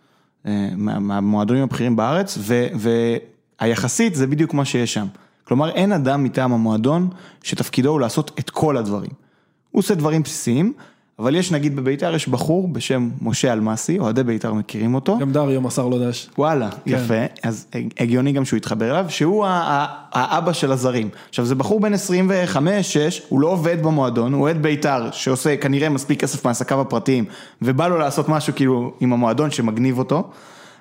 [0.47, 2.67] אה, מה- מהמועדונים הבכירים בארץ, ו-
[3.61, 5.07] והיחסית זה בדיוק מה שיש שם.
[5.45, 7.09] כלומר, אין אדם מטעם המועדון
[7.43, 9.11] שתפקידו הוא לעשות את כל הדברים.
[9.71, 10.73] הוא עושה דברים בסיסיים,
[11.19, 15.19] אבל יש נגיד בביתר, יש בחור בשם משה אלמסי, אוהדי ביתר מכירים אותו.
[15.19, 16.29] גם דריו מסר לו דש.
[16.39, 17.67] וואלה, יפה, אז
[17.99, 19.47] הגיוני גם שהוא יתחבר אליו, שהוא
[20.13, 21.09] האבא של הזרים.
[21.29, 21.97] עכשיו זה בחור בן 25-6,
[23.29, 27.25] הוא לא עובד במועדון, הוא אוהד בית"ר, שעושה כנראה מספיק כסף מעסקיו הפרטיים,
[27.63, 30.31] ובא לו לעשות משהו כאילו עם המועדון שמגניב אותו,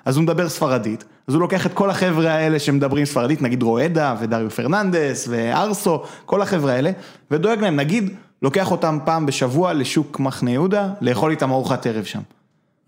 [0.04, 4.14] אז הוא מדבר ספרדית, אז הוא לוקח את כל החבר'ה האלה שמדברים ספרדית, נגיד רואדה
[4.20, 6.90] ודריו פרננדס וארסו, כל החבר'ה האלה,
[7.30, 8.10] ודואג להם, נגיד,
[8.42, 12.20] לוקח אותם פעם בשבוע לשוק מחנה יהודה, לאכול איתם ארוחת ערב שם.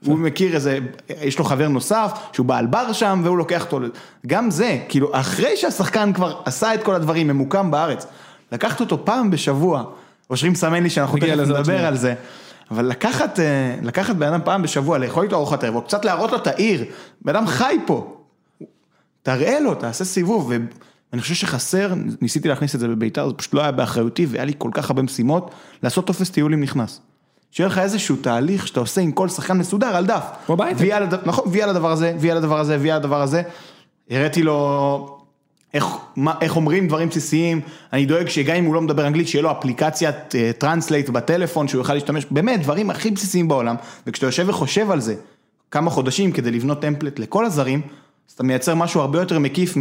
[0.06, 0.78] הוא מכיר איזה,
[1.22, 3.80] יש לו חבר נוסף, שהוא בעל בר שם, והוא לוקח אותו,
[4.26, 8.06] גם זה, כאילו, אחרי שהשחקן כבר עשה את כל הדברים, ממוקם בארץ,
[8.52, 9.84] לקחת אותו פעם בשבוע,
[10.30, 11.86] אושרי מסמן לי שאנחנו תכף נדבר.
[11.86, 12.14] על זה,
[12.70, 16.32] אבל לקחת, אה, לקחת בן אדם פעם בשבוע, לאכול איתו ארוחת ערב, או קצת להראות
[16.32, 16.84] לו את העיר,
[17.22, 18.16] בן אדם חי פה,
[19.22, 20.52] תראה לו, תעשה סיבוב,
[21.12, 24.52] ואני חושב שחסר, ניסיתי להכניס את זה בביתר, זה פשוט לא היה באחריותי, והיה לי
[24.58, 25.50] כל כך הרבה משימות,
[25.82, 27.00] לעשות טופס טיולים נכנס.
[27.50, 30.24] שיהיה לך איזשהו תהליך שאתה עושה עם כל שחקן מסודר על דף.
[30.46, 30.80] כמו בהייטק.
[31.26, 33.42] נכון, וי על הדבר הזה, וי על הדבר הזה, וי על הדבר הזה.
[34.10, 35.18] הראיתי לו
[35.74, 35.86] איך,
[36.16, 37.60] מה, איך אומרים דברים בסיסיים,
[37.92, 41.94] אני דואג שגם אם הוא לא מדבר אנגלית, שיהיה לו אפליקציית translate בטלפון, שהוא יוכל
[41.94, 45.14] להשתמש, באמת, דברים הכי בסיסיים בעולם, וכשאתה יושב וחושב על זה
[45.70, 47.80] כמה חודשים כדי לבנות template לכל הזרים,
[48.28, 49.76] אז אתה מייצר משהו הרבה יותר מקיף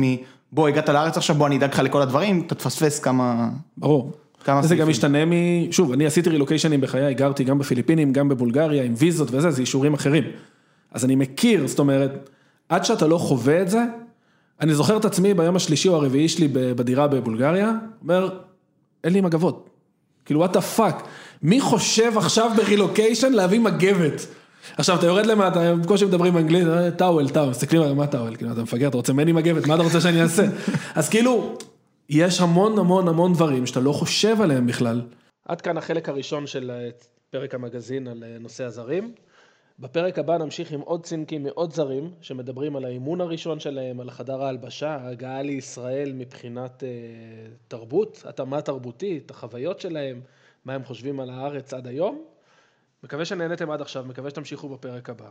[0.53, 3.49] מבוא, הגעת לארץ עכשיו, בוא אני אדאג לך לכל הדברים, אתה תפספס כמה...
[3.77, 4.11] ברור.
[4.43, 4.89] כמה זה גם.
[4.89, 5.31] משתנה מ...
[5.71, 9.93] שוב, אני עשיתי רילוקיישנים בחיי, גרתי גם בפיליפינים, גם בבולגריה, עם ויזות וזה, זה אישורים
[9.93, 10.23] אחרים.
[10.91, 12.29] אז אני מכיר, זאת אומרת,
[12.69, 13.83] עד שאתה לא חווה את זה,
[14.61, 17.71] אני זוכר את עצמי ביום השלישי או הרביעי שלי בדירה בבולגריה,
[18.01, 18.29] אומר,
[19.03, 19.69] אין לי מגבות.
[20.25, 21.03] כאילו, what the fuck,
[21.43, 24.27] מי חושב עכשיו ברילוקיישן להביא מגבת?
[24.77, 28.35] עכשיו, אתה יורד למטה, הם בקושי מדברים אנגלית, אה, טאוול, טאוול, מסתכלים עליהם, מה טאוול?
[28.35, 30.43] כאילו, אתה מפגר, אתה רוצה ממני מגבת, מה אתה רוצה שאני אעשה?
[30.95, 31.57] אז כאילו,
[32.09, 35.01] יש המון המון המון דברים שאתה לא חושב עליהם בכלל.
[35.45, 36.89] עד כאן החלק הראשון של אה,
[37.29, 39.13] פרק המגזין על אה, נושא הזרים.
[39.79, 44.43] בפרק הבא נמשיך עם עוד צינקים מעוד זרים, שמדברים על האימון הראשון שלהם, על חדר
[44.43, 46.89] ההלבשה, ההגעה לישראל מבחינת אה,
[47.67, 50.21] תרבות, התאמה תרבותית, החוויות שלהם,
[50.65, 52.21] מה הם חושבים על הארץ עד היום.
[53.07, 55.29] מקווה שנהנתם עד עכשיו, מקווה שתמשיכו בפרק הבא.